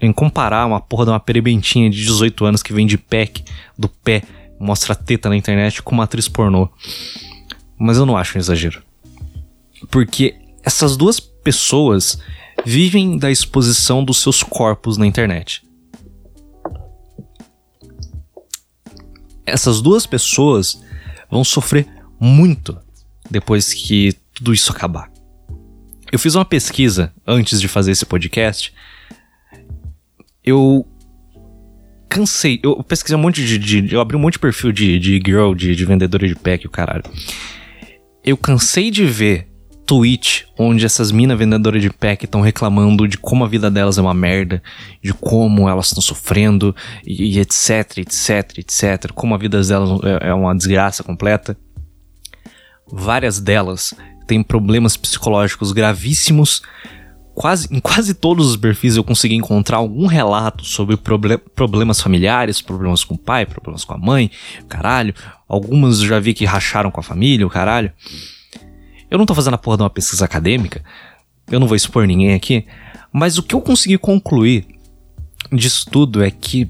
em 0.00 0.12
comparar 0.12 0.66
uma 0.66 0.80
porra 0.80 1.04
de 1.04 1.10
uma 1.10 1.20
perebentinha 1.20 1.90
de 1.90 1.96
18 1.96 2.44
anos 2.44 2.62
que 2.62 2.72
vem 2.72 2.86
de 2.86 2.96
pack 2.96 3.44
do 3.76 3.88
pé, 3.88 4.22
mostra 4.58 4.94
teta 4.94 5.28
na 5.28 5.36
internet 5.36 5.82
com 5.82 5.94
uma 5.94 6.04
atriz 6.04 6.28
pornô. 6.28 6.68
Mas 7.78 7.98
eu 7.98 8.06
não 8.06 8.16
acho 8.16 8.38
um 8.38 8.40
exagero. 8.40 8.82
Porque 9.90 10.34
essas 10.62 10.96
duas 10.96 11.20
pessoas 11.20 12.18
vivem 12.64 13.18
da 13.18 13.30
exposição 13.30 14.04
dos 14.04 14.18
seus 14.18 14.42
corpos 14.42 14.96
na 14.96 15.06
internet. 15.06 15.62
Essas 19.44 19.80
duas 19.80 20.06
pessoas 20.06 20.82
vão 21.30 21.44
sofrer 21.44 21.86
muito 22.18 22.76
depois 23.30 23.72
que 23.74 24.14
tudo 24.34 24.54
isso 24.54 24.72
acabar. 24.72 25.15
Eu 26.10 26.18
fiz 26.18 26.34
uma 26.34 26.44
pesquisa 26.44 27.12
antes 27.26 27.60
de 27.60 27.68
fazer 27.68 27.92
esse 27.92 28.06
podcast. 28.06 28.72
Eu 30.44 30.86
cansei. 32.08 32.60
Eu 32.62 32.82
pesquisei 32.82 33.16
um 33.16 33.20
monte 33.20 33.44
de. 33.44 33.58
de 33.58 33.94
eu 33.94 34.00
abri 34.00 34.16
um 34.16 34.20
monte 34.20 34.34
de 34.34 34.38
perfil 34.38 34.72
de, 34.72 34.98
de 34.98 35.20
girl, 35.24 35.52
de, 35.54 35.74
de 35.74 35.84
vendedora 35.84 36.26
de 36.26 36.34
pack, 36.34 36.66
o 36.66 36.70
caralho. 36.70 37.04
Eu 38.24 38.36
cansei 38.36 38.90
de 38.90 39.04
ver 39.04 39.48
tweet 39.84 40.48
onde 40.58 40.84
essas 40.84 41.12
minas 41.12 41.38
vendedoras 41.38 41.80
de 41.80 41.90
pack 41.90 42.24
estão 42.24 42.40
reclamando 42.40 43.06
de 43.06 43.16
como 43.16 43.44
a 43.44 43.48
vida 43.48 43.70
delas 43.70 43.98
é 43.98 44.00
uma 44.00 44.14
merda, 44.14 44.60
de 45.00 45.14
como 45.14 45.68
elas 45.68 45.86
estão 45.86 46.02
sofrendo, 46.02 46.74
e, 47.06 47.36
e, 47.36 47.38
etc, 47.38 47.98
etc, 47.98 48.58
etc. 48.58 49.12
Como 49.14 49.34
a 49.34 49.38
vida 49.38 49.62
delas 49.62 50.00
é, 50.02 50.28
é 50.30 50.34
uma 50.34 50.54
desgraça 50.54 51.04
completa. 51.04 51.56
Várias 52.90 53.40
delas 53.40 53.94
tem 54.26 54.42
problemas 54.42 54.96
psicológicos 54.96 55.72
gravíssimos. 55.72 56.62
Quase, 57.34 57.68
em 57.70 57.80
quase 57.80 58.14
todos 58.14 58.48
os 58.48 58.56
perfis 58.56 58.96
eu 58.96 59.04
consegui 59.04 59.34
encontrar 59.34 59.76
algum 59.76 60.06
relato 60.06 60.64
sobre 60.64 60.96
proble 60.96 61.36
problemas 61.36 62.00
familiares, 62.00 62.62
problemas 62.62 63.04
com 63.04 63.14
o 63.14 63.18
pai, 63.18 63.44
problemas 63.44 63.84
com 63.84 63.92
a 63.92 63.98
mãe, 63.98 64.30
caralho. 64.68 65.14
Algumas 65.46 66.00
eu 66.00 66.06
já 66.06 66.18
vi 66.18 66.32
que 66.32 66.46
racharam 66.46 66.90
com 66.90 66.98
a 66.98 67.02
família, 67.02 67.46
o 67.46 67.50
caralho. 67.50 67.92
Eu 69.10 69.18
não 69.18 69.26
tô 69.26 69.34
fazendo 69.34 69.54
a 69.54 69.58
porra 69.58 69.76
de 69.76 69.82
uma 69.82 69.90
pesquisa 69.90 70.24
acadêmica, 70.24 70.82
eu 71.50 71.60
não 71.60 71.66
vou 71.66 71.76
expor 71.76 72.06
ninguém 72.06 72.34
aqui, 72.34 72.66
mas 73.12 73.38
o 73.38 73.42
que 73.42 73.54
eu 73.54 73.60
consegui 73.60 73.98
concluir 73.98 74.66
disso 75.52 75.86
tudo 75.90 76.24
é 76.24 76.30
que 76.30 76.68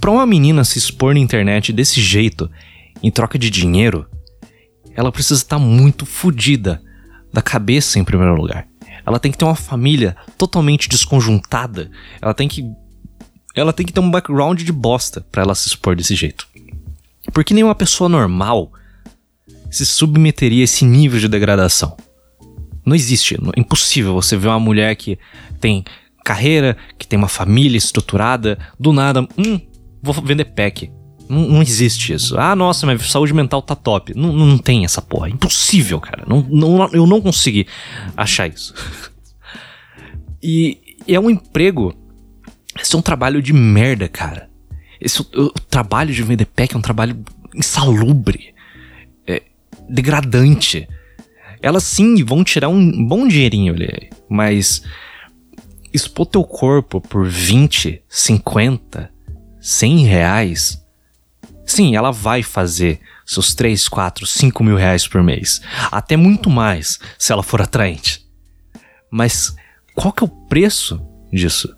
para 0.00 0.10
uma 0.10 0.24
menina 0.24 0.64
se 0.64 0.78
expor 0.78 1.14
na 1.14 1.20
internet 1.20 1.72
desse 1.72 2.00
jeito, 2.00 2.50
em 3.02 3.10
troca 3.10 3.38
de 3.38 3.50
dinheiro, 3.50 4.06
ela 4.94 5.12
precisa 5.12 5.40
estar 5.40 5.58
muito 5.58 6.06
fodida 6.06 6.82
da 7.36 7.42
cabeça 7.42 7.98
em 7.98 8.04
primeiro 8.04 8.34
lugar. 8.34 8.66
Ela 9.04 9.20
tem 9.20 9.30
que 9.30 9.36
ter 9.36 9.44
uma 9.44 9.54
família 9.54 10.16
totalmente 10.38 10.88
desconjuntada. 10.88 11.90
Ela 12.20 12.32
tem 12.32 12.48
que 12.48 12.64
ela 13.54 13.74
tem 13.74 13.84
que 13.84 13.92
ter 13.92 14.00
um 14.00 14.10
background 14.10 14.62
de 14.62 14.72
bosta 14.72 15.20
para 15.30 15.42
ela 15.42 15.54
se 15.54 15.68
expor 15.68 15.94
desse 15.94 16.14
jeito. 16.14 16.48
Porque 17.34 17.52
nenhuma 17.52 17.74
pessoa 17.74 18.08
normal 18.08 18.72
se 19.70 19.84
submeteria 19.84 20.62
a 20.62 20.64
esse 20.64 20.84
nível 20.84 21.20
de 21.20 21.28
degradação. 21.28 21.94
Não 22.84 22.96
existe, 22.96 23.34
é 23.34 23.60
impossível 23.60 24.14
você 24.14 24.34
ver 24.36 24.48
uma 24.48 24.60
mulher 24.60 24.96
que 24.96 25.18
tem 25.60 25.84
carreira, 26.24 26.76
que 26.98 27.06
tem 27.06 27.18
uma 27.18 27.28
família 27.28 27.76
estruturada, 27.76 28.58
do 28.80 28.92
nada, 28.92 29.28
hum, 29.36 29.60
vou 30.02 30.14
vender 30.14 30.46
pack. 30.46 30.90
Não, 31.28 31.48
não, 31.48 31.62
existe 31.62 32.12
isso. 32.12 32.38
Ah, 32.38 32.54
nossa, 32.54 32.86
mas 32.86 33.10
saúde 33.10 33.34
mental 33.34 33.62
tá 33.62 33.74
top. 33.74 34.14
Não, 34.14 34.32
não 34.32 34.58
tem 34.58 34.84
essa 34.84 35.02
porra. 35.02 35.28
Impossível, 35.28 36.00
cara. 36.00 36.24
Não, 36.26 36.42
não, 36.48 36.88
eu 36.92 37.06
não 37.06 37.20
consegui 37.20 37.66
achar 38.16 38.48
isso. 38.48 38.74
e, 40.42 40.78
e 41.06 41.14
é 41.14 41.20
um 41.20 41.30
emprego. 41.30 41.94
Esse 42.78 42.94
é 42.94 42.98
um 42.98 43.02
trabalho 43.02 43.42
de 43.42 43.52
merda, 43.52 44.08
cara. 44.08 44.48
Esse, 45.00 45.22
o, 45.22 45.26
o 45.34 45.50
trabalho 45.50 46.14
de 46.14 46.22
vender 46.22 46.46
pack 46.46 46.74
é 46.74 46.78
um 46.78 46.82
trabalho 46.82 47.24
insalubre. 47.54 48.54
É, 49.26 49.42
degradante. 49.88 50.88
Elas 51.62 51.84
sim 51.84 52.22
vão 52.24 52.44
tirar 52.44 52.68
um 52.68 53.06
bom 53.06 53.26
dinheirinho 53.26 53.74
ali. 53.74 54.10
Mas 54.28 54.82
expor 55.92 56.26
teu 56.26 56.44
corpo 56.44 57.00
por 57.00 57.26
20, 57.26 58.02
50, 58.08 59.10
100 59.60 59.98
reais 60.04 60.85
Sim, 61.66 61.96
ela 61.96 62.12
vai 62.12 62.44
fazer 62.44 63.00
seus 63.26 63.54
3, 63.54 63.88
4, 63.88 64.24
5 64.24 64.62
mil 64.62 64.76
reais 64.76 65.06
por 65.06 65.22
mês. 65.22 65.60
Até 65.90 66.16
muito 66.16 66.48
mais, 66.48 67.00
se 67.18 67.32
ela 67.32 67.42
for 67.42 67.60
atraente. 67.60 68.24
Mas 69.10 69.54
qual 69.94 70.12
que 70.12 70.22
é 70.22 70.26
o 70.26 70.46
preço 70.46 71.04
disso? 71.32 71.76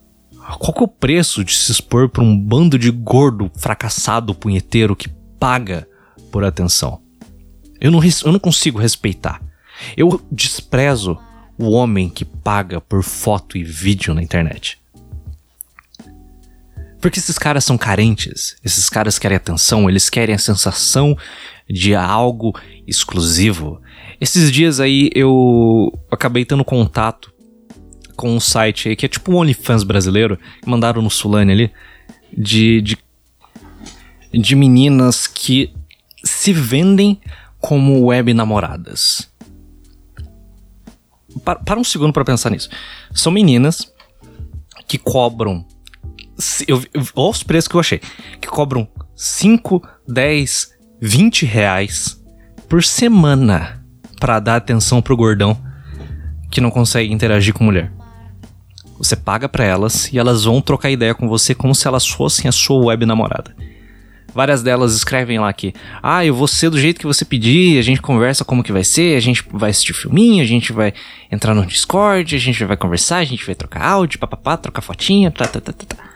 Qual 0.58 0.72
que 0.72 0.80
é 0.80 0.84
o 0.84 0.88
preço 0.88 1.42
de 1.42 1.54
se 1.54 1.72
expor 1.72 2.08
para 2.08 2.22
um 2.22 2.38
bando 2.38 2.78
de 2.78 2.90
gordo, 2.90 3.50
fracassado, 3.56 4.34
punheteiro 4.34 4.94
que 4.94 5.08
paga 5.38 5.88
por 6.30 6.44
atenção? 6.44 7.02
Eu 7.80 7.90
não, 7.90 8.00
eu 8.02 8.32
não 8.32 8.38
consigo 8.38 8.78
respeitar. 8.78 9.40
Eu 9.96 10.20
desprezo 10.30 11.18
o 11.58 11.70
homem 11.70 12.08
que 12.08 12.24
paga 12.24 12.80
por 12.80 13.02
foto 13.02 13.56
e 13.56 13.64
vídeo 13.64 14.14
na 14.14 14.22
internet. 14.22 14.78
Porque 17.00 17.18
esses 17.18 17.38
caras 17.38 17.64
são 17.64 17.78
carentes, 17.78 18.56
esses 18.64 18.88
caras 18.88 19.18
querem 19.18 19.36
atenção, 19.36 19.88
eles 19.88 20.10
querem 20.10 20.34
a 20.34 20.38
sensação 20.38 21.16
de 21.68 21.94
algo 21.94 22.58
exclusivo. 22.86 23.80
Esses 24.20 24.50
dias 24.50 24.80
aí 24.80 25.10
eu 25.14 25.92
acabei 26.10 26.44
tendo 26.44 26.64
contato 26.64 27.32
com 28.16 28.34
um 28.34 28.40
site 28.40 28.88
aí 28.88 28.96
que 28.96 29.06
é 29.06 29.08
tipo 29.08 29.30
um 29.30 29.36
OnlyFans 29.36 29.84
brasileiro, 29.84 30.38
mandaram 30.66 31.00
no 31.00 31.10
Sulane 31.10 31.52
ali, 31.52 31.72
de, 32.36 32.80
de, 32.80 32.98
de 34.32 34.56
meninas 34.56 35.28
que 35.28 35.72
se 36.24 36.52
vendem 36.52 37.20
como 37.60 38.06
web 38.06 38.34
namoradas. 38.34 39.30
Para, 41.44 41.60
para 41.60 41.78
um 41.78 41.84
segundo 41.84 42.12
para 42.12 42.24
pensar 42.24 42.50
nisso. 42.50 42.68
São 43.12 43.30
meninas 43.30 43.92
que 44.88 44.98
cobram 44.98 45.64
eu, 46.66 46.82
eu, 46.94 47.02
olha 47.14 47.30
os 47.30 47.42
preços 47.42 47.68
que 47.68 47.74
eu 47.74 47.80
achei. 47.80 48.00
Que 48.40 48.48
cobram 48.48 48.88
5, 49.16 49.82
10, 50.08 50.70
20 51.00 51.46
reais 51.46 52.22
por 52.68 52.82
semana 52.84 53.84
para 54.20 54.40
dar 54.40 54.56
atenção 54.56 55.00
pro 55.00 55.16
gordão 55.16 55.56
que 56.50 56.60
não 56.60 56.70
consegue 56.70 57.12
interagir 57.12 57.54
com 57.54 57.64
mulher. 57.64 57.92
Você 58.98 59.14
paga 59.14 59.48
para 59.48 59.64
elas 59.64 60.12
e 60.12 60.18
elas 60.18 60.44
vão 60.44 60.60
trocar 60.60 60.90
ideia 60.90 61.14
com 61.14 61.28
você 61.28 61.54
como 61.54 61.74
se 61.74 61.86
elas 61.86 62.06
fossem 62.06 62.48
a 62.48 62.52
sua 62.52 62.86
web 62.86 63.06
namorada. 63.06 63.54
Várias 64.34 64.62
delas 64.62 64.94
escrevem 64.94 65.38
lá 65.38 65.52
que, 65.52 65.72
ah, 66.02 66.24
eu 66.24 66.34
vou 66.34 66.46
ser 66.46 66.68
do 66.68 66.78
jeito 66.78 67.00
que 67.00 67.06
você 67.06 67.24
pedir, 67.24 67.78
a 67.78 67.82
gente 67.82 68.02
conversa 68.02 68.44
como 68.44 68.62
que 68.62 68.72
vai 68.72 68.84
ser, 68.84 69.16
a 69.16 69.20
gente 69.20 69.42
vai 69.50 69.70
assistir 69.70 69.94
filminho, 69.94 70.42
a 70.42 70.46
gente 70.46 70.72
vai 70.72 70.92
entrar 71.30 71.54
no 71.54 71.64
Discord, 71.64 72.34
a 72.34 72.38
gente 72.38 72.62
vai 72.64 72.76
conversar, 72.76 73.18
a 73.18 73.24
gente 73.24 73.44
vai 73.46 73.54
trocar 73.54 73.82
áudio, 73.82 74.18
papapá, 74.18 74.56
trocar 74.56 74.82
fotinha, 74.82 75.30
tá, 75.30 75.46
tá, 75.46 75.60
tá, 75.60 75.72
tá. 75.72 76.07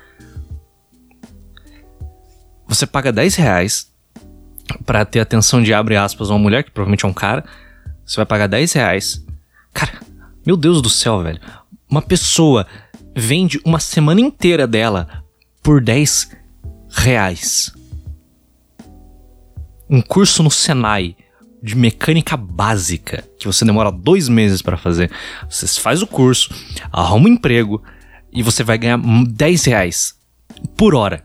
Você 2.72 2.86
paga 2.86 3.12
10 3.12 3.34
reais 3.34 3.92
pra 4.86 5.04
ter 5.04 5.20
atenção 5.20 5.62
de 5.62 5.74
abre 5.74 5.94
aspas 5.94 6.30
uma 6.30 6.38
mulher, 6.38 6.64
que 6.64 6.70
provavelmente 6.70 7.04
é 7.04 7.08
um 7.08 7.12
cara. 7.12 7.44
Você 8.02 8.16
vai 8.16 8.24
pagar 8.24 8.46
10 8.46 8.72
reais. 8.72 9.22
Cara, 9.74 10.00
meu 10.46 10.56
Deus 10.56 10.80
do 10.80 10.88
céu, 10.88 11.22
velho. 11.22 11.38
Uma 11.86 12.00
pessoa 12.00 12.66
vende 13.14 13.60
uma 13.62 13.78
semana 13.78 14.22
inteira 14.22 14.66
dela 14.66 15.22
por 15.62 15.82
10 15.82 16.30
reais. 16.88 17.70
Um 19.90 20.00
curso 20.00 20.42
no 20.42 20.50
Senai 20.50 21.14
de 21.62 21.76
mecânica 21.76 22.38
básica 22.38 23.22
que 23.38 23.46
você 23.46 23.66
demora 23.66 23.92
dois 23.92 24.30
meses 24.30 24.62
para 24.62 24.78
fazer. 24.78 25.10
Você 25.46 25.66
faz 25.78 26.00
o 26.00 26.06
curso, 26.06 26.48
arruma 26.90 27.28
um 27.28 27.32
emprego 27.32 27.82
e 28.32 28.42
você 28.42 28.64
vai 28.64 28.78
ganhar 28.78 28.98
10 28.98 29.64
reais 29.66 30.14
por 30.74 30.94
hora. 30.94 31.22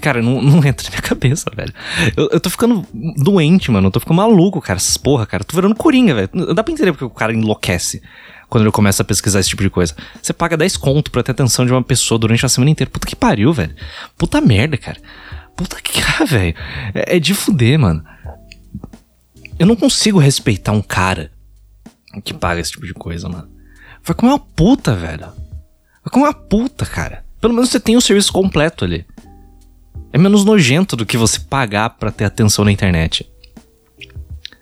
Cara, 0.00 0.22
não, 0.22 0.40
não 0.40 0.58
entra 0.64 0.84
na 0.84 0.90
minha 0.90 1.02
cabeça, 1.02 1.50
velho. 1.54 1.72
Eu, 2.16 2.28
eu 2.32 2.40
tô 2.40 2.50
ficando 2.50 2.86
doente, 3.16 3.70
mano. 3.70 3.88
Eu 3.88 3.90
tô 3.90 4.00
ficando 4.00 4.16
maluco, 4.16 4.60
cara. 4.60 4.78
Essas 4.78 4.96
porra, 4.96 5.26
cara. 5.26 5.42
Eu 5.42 5.46
tô 5.46 5.54
virando 5.54 5.74
coringa, 5.74 6.14
velho. 6.14 6.54
Dá 6.54 6.62
pra 6.62 6.72
entender 6.72 6.92
porque 6.92 7.04
o 7.04 7.10
cara 7.10 7.32
enlouquece 7.32 8.02
quando 8.48 8.64
ele 8.64 8.72
começa 8.72 9.02
a 9.02 9.04
pesquisar 9.04 9.40
esse 9.40 9.48
tipo 9.48 9.62
de 9.62 9.70
coisa. 9.70 9.94
Você 10.20 10.32
paga 10.32 10.56
10 10.56 10.76
conto 10.76 11.10
pra 11.10 11.22
ter 11.22 11.30
atenção 11.30 11.64
de 11.64 11.72
uma 11.72 11.82
pessoa 11.82 12.18
durante 12.18 12.44
a 12.44 12.48
semana 12.48 12.70
inteira. 12.70 12.90
Puta 12.90 13.06
que 13.06 13.14
pariu, 13.14 13.52
velho. 13.52 13.74
Puta 14.18 14.40
merda, 14.40 14.76
cara. 14.76 15.00
Puta 15.56 15.80
que 15.80 16.00
cara, 16.02 16.24
velho. 16.24 16.54
É, 16.94 17.16
é 17.16 17.20
de 17.20 17.32
fuder, 17.34 17.78
mano. 17.78 18.04
Eu 19.58 19.66
não 19.66 19.76
consigo 19.76 20.18
respeitar 20.18 20.72
um 20.72 20.82
cara 20.82 21.30
que 22.24 22.34
paga 22.34 22.60
esse 22.60 22.72
tipo 22.72 22.86
de 22.86 22.94
coisa, 22.94 23.28
mano. 23.28 23.48
Vai 24.02 24.16
comer 24.16 24.32
uma 24.32 24.38
puta, 24.38 24.96
velho. 24.96 25.26
Vai 26.02 26.10
comer 26.10 26.24
uma 26.24 26.34
puta, 26.34 26.84
cara. 26.86 27.24
Pelo 27.40 27.54
menos 27.54 27.70
você 27.70 27.78
tem 27.78 27.96
o 27.96 28.00
serviço 28.00 28.32
completo 28.32 28.84
ali. 28.84 29.06
É 30.12 30.18
menos 30.18 30.44
nojento 30.44 30.96
do 30.96 31.06
que 31.06 31.16
você 31.16 31.38
pagar 31.38 31.90
para 31.90 32.10
ter 32.10 32.24
atenção 32.24 32.64
na 32.64 32.72
internet. 32.72 33.30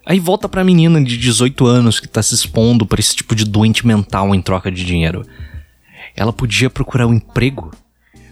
Aí 0.05 0.19
volta 0.19 0.49
pra 0.49 0.65
menina 0.65 1.03
de 1.03 1.17
18 1.17 1.67
anos 1.67 2.01
que 2.01 2.09
tá 2.09 2.23
se 2.23 2.35
expondo 2.35 2.87
para 2.87 3.01
esse 3.01 3.17
tipo 3.17 3.35
de 3.35 3.45
doente 3.45 3.87
mental 3.87 4.35
em 4.35 4.41
troca 4.41 4.71
de 4.71 4.85
dinheiro. 4.85 5.27
Ela 6.17 6.33
podia 6.33 6.71
procurar 6.71 7.07
um 7.07 7.15
emprego 7.15 7.71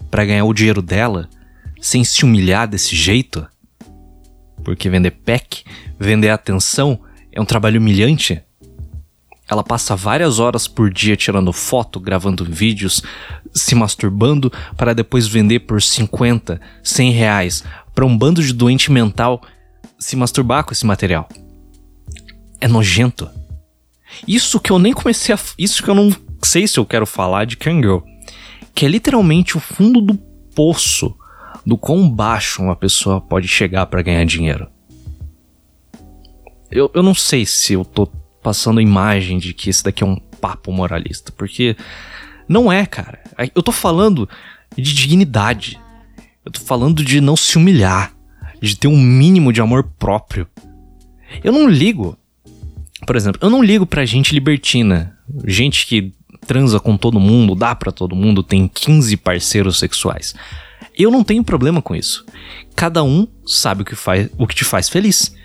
para 0.09 0.25
ganhar 0.25 0.45
o 0.45 0.53
dinheiro 0.53 0.81
dela 0.81 1.29
sem 1.79 2.03
se 2.03 2.23
humilhar 2.23 2.67
desse 2.67 2.95
jeito? 2.95 3.47
Porque 4.63 4.89
vender 4.89 5.11
pack, 5.11 5.63
vender 5.99 6.29
atenção 6.29 6.99
é 7.31 7.39
um 7.39 7.45
trabalho 7.45 7.79
humilhante? 7.79 8.43
Ela 9.49 9.63
passa 9.63 9.95
várias 9.95 10.39
horas 10.39 10.67
por 10.67 10.91
dia 10.91 11.15
tirando 11.15 11.53
foto, 11.53 11.99
gravando 11.99 12.43
vídeos, 12.43 13.01
se 13.53 13.73
masturbando 13.73 14.51
para 14.75 14.93
depois 14.93 15.27
vender 15.27 15.61
por 15.61 15.81
50, 15.81 16.59
100 16.83 17.11
reais 17.11 17.63
para 17.95 18.05
um 18.05 18.17
bando 18.17 18.43
de 18.43 18.53
doente 18.53 18.91
mental 18.91 19.41
se 19.97 20.15
masturbar 20.15 20.63
com 20.63 20.73
esse 20.73 20.85
material. 20.85 21.27
É 22.59 22.67
nojento. 22.67 23.29
Isso 24.27 24.59
que 24.59 24.71
eu 24.71 24.79
nem 24.79 24.93
comecei 24.93 25.33
a. 25.33 25.39
Isso 25.57 25.81
que 25.81 25.89
eu 25.89 25.95
não 25.95 26.15
sei 26.43 26.67
se 26.67 26.79
eu 26.79 26.85
quero 26.85 27.05
falar 27.05 27.45
de 27.45 27.57
Kangirl. 27.57 27.99
Que 28.73 28.85
é 28.85 28.89
literalmente 28.89 29.57
o 29.57 29.59
fundo 29.59 30.01
do 30.01 30.15
poço 30.55 31.15
do 31.65 31.77
quão 31.77 32.09
baixo 32.09 32.61
uma 32.61 32.75
pessoa 32.75 33.19
pode 33.19 33.47
chegar 33.47 33.85
para 33.87 34.01
ganhar 34.01 34.25
dinheiro. 34.25 34.67
Eu, 36.69 36.91
eu 36.93 37.01
não 37.01 37.13
sei 37.13 37.45
se 37.45 37.73
eu 37.73 37.83
tô 37.83 38.07
passando 38.47 38.79
a 38.79 38.81
imagem 38.81 39.39
de 39.39 39.53
que 39.53 39.69
esse 39.69 39.83
daqui 39.83 40.01
é 40.01 40.05
um 40.05 40.15
papo 40.15 40.71
moralista, 40.71 41.33
porque 41.33 41.75
não 42.47 42.71
é, 42.71 42.85
cara. 42.85 43.21
Eu 43.53 43.61
tô 43.61 43.73
falando 43.73 44.29
de 44.73 44.93
dignidade. 44.93 45.77
Eu 46.45 46.51
tô 46.53 46.61
falando 46.61 47.03
de 47.03 47.19
não 47.19 47.35
se 47.35 47.57
humilhar, 47.57 48.13
de 48.61 48.77
ter 48.77 48.87
um 48.87 48.97
mínimo 48.97 49.51
de 49.51 49.59
amor 49.59 49.83
próprio. 49.99 50.47
Eu 51.43 51.51
não 51.51 51.67
ligo. 51.67 52.17
Por 53.05 53.17
exemplo, 53.17 53.37
eu 53.43 53.49
não 53.49 53.61
ligo 53.61 53.85
pra 53.85 54.05
gente 54.05 54.33
libertina, 54.33 55.17
gente 55.43 55.85
que 55.85 56.13
transa 56.45 56.79
com 56.79 56.95
todo 56.95 57.19
mundo, 57.19 57.53
dá 57.53 57.75
para 57.75 57.91
todo 57.91 58.15
mundo, 58.15 58.41
tem 58.41 58.65
15 58.65 59.17
parceiros 59.17 59.77
sexuais. 59.77 60.33
Eu 60.97 61.11
não 61.11 61.21
tenho 61.21 61.43
problema 61.43 61.81
com 61.81 61.93
isso. 61.93 62.25
Cada 62.77 63.03
um 63.03 63.27
sabe 63.45 63.81
o 63.81 63.85
que 63.85 63.93
faz, 63.93 64.29
o 64.37 64.47
que 64.47 64.55
te 64.55 64.63
faz 64.63 64.87
feliz. 64.87 65.35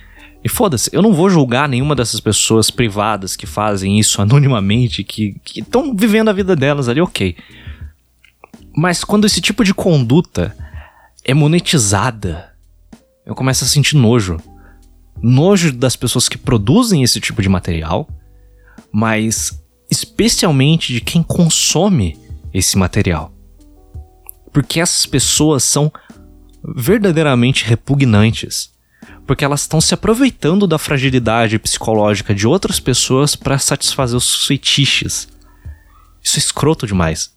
E 0.44 0.48
foda-se, 0.48 0.90
eu 0.92 1.00
não 1.00 1.12
vou 1.12 1.30
julgar 1.30 1.68
nenhuma 1.68 1.94
dessas 1.94 2.18
pessoas 2.18 2.70
privadas 2.70 3.36
que 3.36 3.46
fazem 3.46 3.98
isso 3.98 4.20
anonimamente, 4.22 5.04
que 5.04 5.40
estão 5.56 5.94
vivendo 5.94 6.28
a 6.28 6.32
vida 6.32 6.56
delas 6.56 6.88
ali, 6.88 7.00
ok. 7.00 7.36
Mas 8.76 9.04
quando 9.04 9.26
esse 9.26 9.40
tipo 9.40 9.64
de 9.64 9.74
conduta 9.74 10.56
é 11.24 11.34
monetizada, 11.34 12.52
eu 13.24 13.34
começo 13.34 13.64
a 13.64 13.68
sentir 13.68 13.96
nojo. 13.96 14.38
Nojo 15.22 15.72
das 15.72 15.94
pessoas 15.94 16.28
que 16.28 16.38
produzem 16.38 17.02
esse 17.02 17.20
tipo 17.20 17.40
de 17.40 17.48
material, 17.48 18.08
mas 18.90 19.62
especialmente 19.90 20.92
de 20.92 21.00
quem 21.00 21.22
consome 21.22 22.18
esse 22.52 22.76
material. 22.76 23.32
Porque 24.52 24.80
essas 24.80 25.06
pessoas 25.06 25.62
são 25.62 25.92
verdadeiramente 26.64 27.64
repugnantes. 27.64 28.71
Porque 29.26 29.44
elas 29.44 29.62
estão 29.62 29.80
se 29.80 29.94
aproveitando 29.94 30.66
da 30.66 30.78
fragilidade 30.78 31.58
psicológica 31.58 32.34
de 32.34 32.46
outras 32.46 32.80
pessoas 32.80 33.36
para 33.36 33.58
satisfazer 33.58 34.16
os 34.16 34.46
fetiches. 34.46 35.28
Isso 36.22 36.36
é 36.36 36.38
escroto 36.38 36.86
demais. 36.86 37.32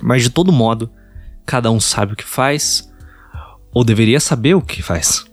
Mas 0.00 0.22
de 0.22 0.30
todo 0.30 0.50
modo, 0.50 0.90
cada 1.44 1.70
um 1.70 1.80
sabe 1.80 2.14
o 2.14 2.16
que 2.16 2.24
faz, 2.24 2.90
ou 3.72 3.84
deveria 3.84 4.20
saber 4.20 4.54
o 4.54 4.62
que 4.62 4.82
faz. 4.82 5.24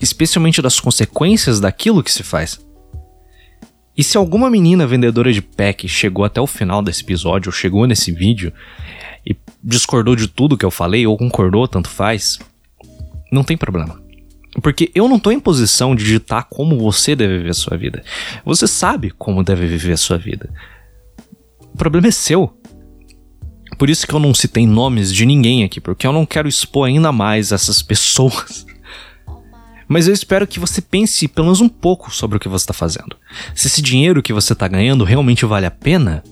Especialmente 0.00 0.62
das 0.62 0.80
consequências 0.80 1.60
daquilo 1.60 2.02
que 2.02 2.12
se 2.12 2.22
faz. 2.22 2.60
E 3.96 4.04
se 4.04 4.16
alguma 4.16 4.50
menina 4.50 4.86
vendedora 4.86 5.32
de 5.32 5.40
pack 5.40 5.88
chegou 5.88 6.24
até 6.24 6.40
o 6.40 6.46
final 6.46 6.82
desse 6.82 7.02
episódio, 7.02 7.48
ou 7.48 7.52
chegou 7.52 7.86
nesse 7.86 8.12
vídeo, 8.12 8.52
e 9.24 9.34
discordou 9.64 10.14
de 10.14 10.28
tudo 10.28 10.56
que 10.56 10.64
eu 10.64 10.70
falei, 10.70 11.06
ou 11.06 11.16
concordou, 11.16 11.66
tanto 11.66 11.88
faz, 11.88 12.38
não 13.32 13.42
tem 13.42 13.56
problema. 13.56 14.05
Porque 14.62 14.90
eu 14.94 15.08
não 15.08 15.18
tô 15.18 15.30
em 15.30 15.40
posição 15.40 15.94
de 15.94 16.04
ditar 16.04 16.44
como 16.44 16.78
você 16.78 17.14
deve 17.14 17.38
viver 17.38 17.50
a 17.50 17.54
sua 17.54 17.76
vida. 17.76 18.02
Você 18.44 18.66
sabe 18.66 19.10
como 19.10 19.44
deve 19.44 19.66
viver 19.66 19.92
a 19.92 19.96
sua 19.96 20.16
vida. 20.16 20.48
O 21.74 21.76
problema 21.76 22.08
é 22.08 22.10
seu. 22.10 22.56
Por 23.78 23.90
isso 23.90 24.06
que 24.06 24.14
eu 24.14 24.18
não 24.18 24.32
citei 24.32 24.66
nomes 24.66 25.12
de 25.12 25.26
ninguém 25.26 25.62
aqui, 25.62 25.80
porque 25.80 26.06
eu 26.06 26.12
não 26.12 26.24
quero 26.24 26.48
expor 26.48 26.88
ainda 26.88 27.12
mais 27.12 27.52
essas 27.52 27.82
pessoas. 27.82 28.64
Mas 29.86 30.08
eu 30.08 30.14
espero 30.14 30.46
que 30.46 30.58
você 30.58 30.80
pense 30.80 31.28
pelo 31.28 31.46
menos 31.46 31.60
um 31.60 31.68
pouco 31.68 32.10
sobre 32.10 32.36
o 32.36 32.40
que 32.40 32.48
você 32.48 32.64
está 32.64 32.72
fazendo. 32.72 33.16
Se 33.54 33.66
esse 33.66 33.82
dinheiro 33.82 34.22
que 34.22 34.32
você 34.32 34.52
está 34.52 34.66
ganhando 34.66 35.04
realmente 35.04 35.44
vale 35.44 35.66
a 35.66 35.70
pena, 35.70 36.24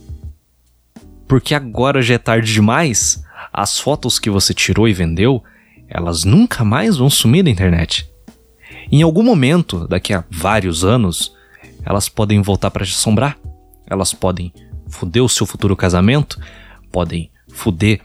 porque 1.28 1.54
agora 1.54 2.02
já 2.02 2.14
é 2.14 2.18
tarde 2.18 2.52
demais, 2.52 3.22
as 3.52 3.78
fotos 3.78 4.18
que 4.18 4.30
você 4.30 4.52
tirou 4.52 4.88
e 4.88 4.92
vendeu, 4.92 5.42
elas 5.88 6.24
nunca 6.24 6.64
mais 6.64 6.96
vão 6.96 7.08
sumir 7.08 7.44
da 7.44 7.50
internet. 7.50 8.08
Em 8.96 9.02
algum 9.02 9.24
momento, 9.24 9.88
daqui 9.88 10.14
a 10.14 10.22
vários 10.30 10.85
anos, 10.85 11.35
elas 11.85 12.09
podem 12.09 12.40
voltar 12.40 12.70
para 12.70 12.87
te 12.87 12.92
assombrar. 12.92 13.37
Elas 13.88 14.14
podem 14.14 14.54
foder 14.87 15.20
o 15.20 15.28
seu 15.28 15.44
futuro 15.44 15.74
casamento, 15.74 16.38
podem 16.92 17.28
foder 17.48 18.00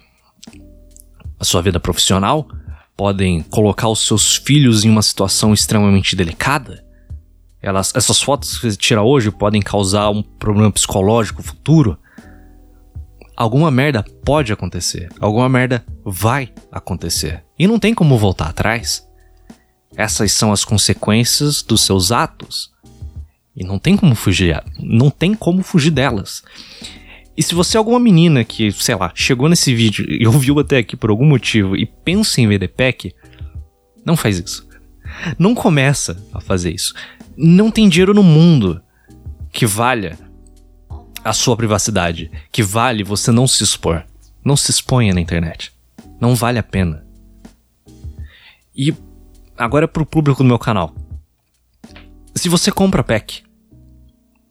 a 1.39 1.43
sua 1.43 1.62
vida 1.62 1.80
profissional, 1.80 2.47
podem 2.97 3.43
colocar 3.43 3.88
os 3.88 3.99
seus 3.99 4.38
filhos 4.38 4.84
em 4.84 4.89
uma 4.89 5.04
situação 5.04 5.54
extremamente 5.54 6.15
delicada. 6.15 6.84
Elas, 7.62 7.93
essas 7.95 8.19
fotos 8.19 8.58
que 8.58 8.71
você 8.71 8.75
tira 8.75 9.04
hoje 9.04 9.30
podem 9.30 9.62
causar 9.62 10.10
um 10.10 10.23
problema 10.23 10.71
psicológico 10.71 11.43
futuro. 11.43 11.99
Alguma 13.38 13.69
merda 13.69 14.04
pode 14.25 14.52
acontecer, 14.52 15.08
alguma 15.19 15.47
merda 15.47 15.86
vai 16.04 16.52
acontecer. 16.71 17.45
E 17.60 17.67
não 17.67 17.78
tem 17.78 17.93
como 17.93 18.17
voltar 18.17 18.49
atrás. 18.49 19.08
Essas 19.99 20.31
são 20.31 20.53
as 20.53 20.63
consequências 20.63 21.62
dos 21.62 21.81
seus 21.81 22.09
atos. 22.09 22.71
E 23.53 23.65
não 23.65 23.77
tem 23.77 23.97
como 23.97 24.15
fugir, 24.15 24.63
não 24.79 25.09
tem 25.09 25.33
como 25.33 25.62
fugir 25.62 25.91
delas. 25.91 26.41
E 27.35 27.43
se 27.43 27.53
você 27.53 27.75
é 27.75 27.79
alguma 27.79 27.99
menina 27.99 28.45
que, 28.45 28.71
sei 28.71 28.95
lá, 28.95 29.12
chegou 29.13 29.49
nesse 29.49 29.75
vídeo 29.75 30.05
e 30.09 30.25
ouviu 30.25 30.57
até 30.57 30.77
aqui 30.77 30.95
por 30.95 31.09
algum 31.09 31.25
motivo 31.25 31.75
e 31.75 31.85
pensa 31.85 32.39
em 32.39 32.47
VDPEC, 32.47 33.13
não 34.05 34.15
faz 34.15 34.39
isso. 34.39 34.65
Não 35.38 35.53
começa 35.53 36.25
a 36.33 36.39
fazer 36.39 36.73
isso. 36.73 36.93
Não 37.35 37.69
tem 37.69 37.89
dinheiro 37.89 38.13
no 38.13 38.23
mundo 38.23 38.81
que 39.51 39.65
valha 39.65 40.17
a 41.25 41.33
sua 41.33 41.57
privacidade, 41.57 42.31
que 42.53 42.63
vale 42.63 43.03
você 43.03 43.33
não 43.33 43.45
se 43.45 43.65
expor. 43.65 44.05
Não 44.45 44.55
se 44.55 44.71
exponha 44.71 45.13
na 45.13 45.19
internet. 45.19 45.73
Não 46.21 46.35
vale 46.35 46.57
a 46.57 46.63
pena. 46.63 47.05
E 48.73 48.93
agora 49.60 49.84
é 49.84 49.88
pro 49.88 50.06
público 50.06 50.41
do 50.41 50.48
meu 50.48 50.58
canal. 50.58 50.95
Se 52.34 52.48
você 52.48 52.72
compra 52.72 53.04
pack, 53.04 53.43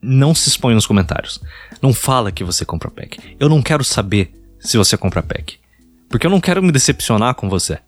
não 0.00 0.34
se 0.34 0.48
expõe 0.48 0.74
nos 0.74 0.86
comentários. 0.86 1.40
Não 1.80 1.92
fala 1.92 2.30
que 2.30 2.44
você 2.44 2.64
compra 2.64 2.90
pack. 2.90 3.18
Eu 3.40 3.48
não 3.48 3.62
quero 3.62 3.82
saber 3.82 4.32
se 4.60 4.76
você 4.76 4.96
compra 4.96 5.22
pack. 5.22 5.58
Porque 6.08 6.26
eu 6.26 6.30
não 6.30 6.40
quero 6.40 6.62
me 6.62 6.70
decepcionar 6.70 7.34
com 7.34 7.48
você. 7.48 7.78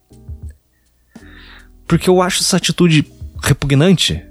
Porque 1.87 2.09
eu 2.09 2.23
acho 2.23 2.41
essa 2.41 2.57
atitude 2.57 3.07
repugnante. 3.43 4.25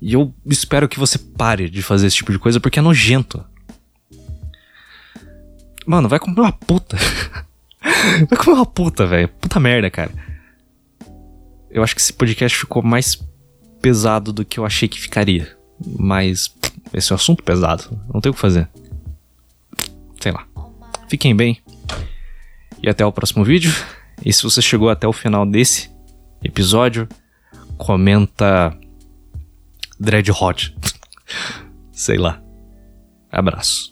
E 0.00 0.14
eu 0.14 0.34
espero 0.46 0.88
que 0.88 0.98
você 0.98 1.18
pare 1.18 1.70
de 1.70 1.82
fazer 1.82 2.08
esse 2.08 2.16
tipo 2.16 2.32
de 2.32 2.38
coisa 2.38 2.58
porque 2.58 2.80
é 2.80 2.82
nojento. 2.82 3.44
Mano, 5.86 6.08
vai 6.08 6.18
comer 6.18 6.40
uma 6.40 6.52
puta. 6.52 6.96
vai 8.28 8.38
comer 8.38 8.56
uma 8.56 8.66
puta, 8.66 9.06
velho. 9.06 9.28
Puta 9.28 9.60
merda, 9.60 9.90
cara. 9.90 10.31
Eu 11.72 11.82
acho 11.82 11.94
que 11.94 12.00
esse 12.00 12.12
podcast 12.12 12.56
ficou 12.56 12.82
mais 12.82 13.18
pesado 13.80 14.32
do 14.32 14.44
que 14.44 14.60
eu 14.60 14.66
achei 14.66 14.88
que 14.88 15.00
ficaria. 15.00 15.56
Mas 15.98 16.54
esse 16.92 17.10
é 17.10 17.14
um 17.14 17.16
assunto 17.16 17.42
pesado. 17.42 17.98
Não 18.12 18.20
tem 18.20 18.30
o 18.30 18.34
que 18.34 18.40
fazer. 18.40 18.68
Sei 20.20 20.30
lá. 20.30 20.46
Fiquem 21.08 21.34
bem. 21.34 21.60
E 22.82 22.88
até 22.88 23.04
o 23.04 23.12
próximo 23.12 23.44
vídeo. 23.44 23.72
E 24.24 24.32
se 24.32 24.42
você 24.42 24.60
chegou 24.60 24.90
até 24.90 25.08
o 25.08 25.12
final 25.12 25.46
desse 25.46 25.90
episódio, 26.44 27.08
comenta 27.78 28.76
Dread 29.98 30.30
Hot. 30.30 30.76
Sei 31.90 32.18
lá. 32.18 32.40
Abraço. 33.30 33.91